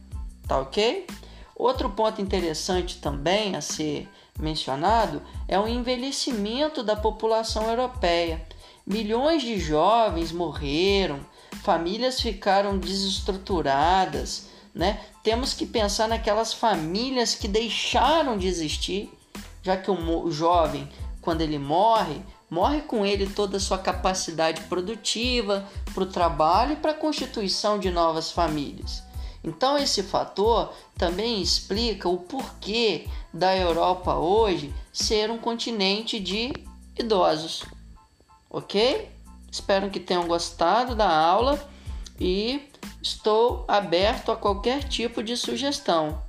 tá 0.46 0.58
ok? 0.58 1.06
Outro 1.56 1.88
ponto 1.90 2.20
interessante 2.20 2.98
também 2.98 3.56
a 3.56 3.60
ser 3.60 4.08
mencionado 4.38 5.22
é 5.48 5.58
o 5.58 5.66
envelhecimento 5.66 6.82
da 6.82 6.94
população 6.94 7.68
europeia. 7.70 8.46
Milhões 8.86 9.42
de 9.42 9.58
jovens 9.58 10.30
morreram, 10.30 11.18
famílias 11.64 12.20
ficaram 12.20 12.78
desestruturadas, 12.78 14.46
né? 14.72 15.00
Temos 15.24 15.52
que 15.52 15.66
pensar 15.66 16.06
naquelas 16.06 16.54
famílias 16.54 17.34
que 17.34 17.48
deixaram 17.48 18.38
de 18.38 18.46
existir, 18.46 19.12
já 19.60 19.76
que 19.76 19.90
o 19.90 20.30
jovem, 20.30 20.88
quando 21.20 21.40
ele 21.40 21.58
morre, 21.58 22.22
morre 22.48 22.82
com 22.82 23.04
ele 23.04 23.26
toda 23.26 23.56
a 23.56 23.60
sua 23.60 23.78
capacidade 23.78 24.62
produtiva 24.62 25.68
para 25.92 26.04
o 26.04 26.12
trabalho 26.12 26.74
e 26.74 26.76
para 26.76 26.92
a 26.92 26.94
constituição 26.94 27.80
de 27.80 27.90
novas 27.90 28.30
famílias. 28.30 29.02
Então, 29.42 29.76
esse 29.76 30.04
fator 30.04 30.72
também 30.96 31.42
explica 31.42 32.08
o 32.08 32.18
porquê 32.18 33.08
da 33.34 33.56
Europa 33.56 34.14
hoje 34.14 34.72
ser 34.92 35.28
um 35.28 35.38
continente 35.38 36.20
de 36.20 36.52
idosos. 36.96 37.64
Ok? 38.56 39.10
Espero 39.52 39.90
que 39.90 40.00
tenham 40.00 40.26
gostado 40.26 40.94
da 40.94 41.08
aula 41.08 41.62
e 42.18 42.70
Estou 43.06 43.64
aberto 43.68 44.32
a 44.32 44.36
qualquer 44.36 44.82
tipo 44.82 45.22
de 45.22 45.36
sugestão. 45.36 46.20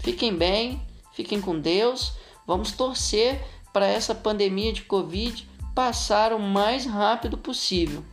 Fiquem 0.00 0.36
bem, 0.36 0.82
fiquem 1.14 1.40
com 1.40 1.58
Deus. 1.58 2.12
Vamos 2.46 2.72
torcer 2.72 3.42
para 3.72 3.86
essa 3.86 4.14
pandemia 4.14 4.70
de 4.70 4.82
Covid 4.82 5.48
passar 5.74 6.34
o 6.34 6.38
mais 6.38 6.84
rápido 6.84 7.38
possível. 7.38 8.04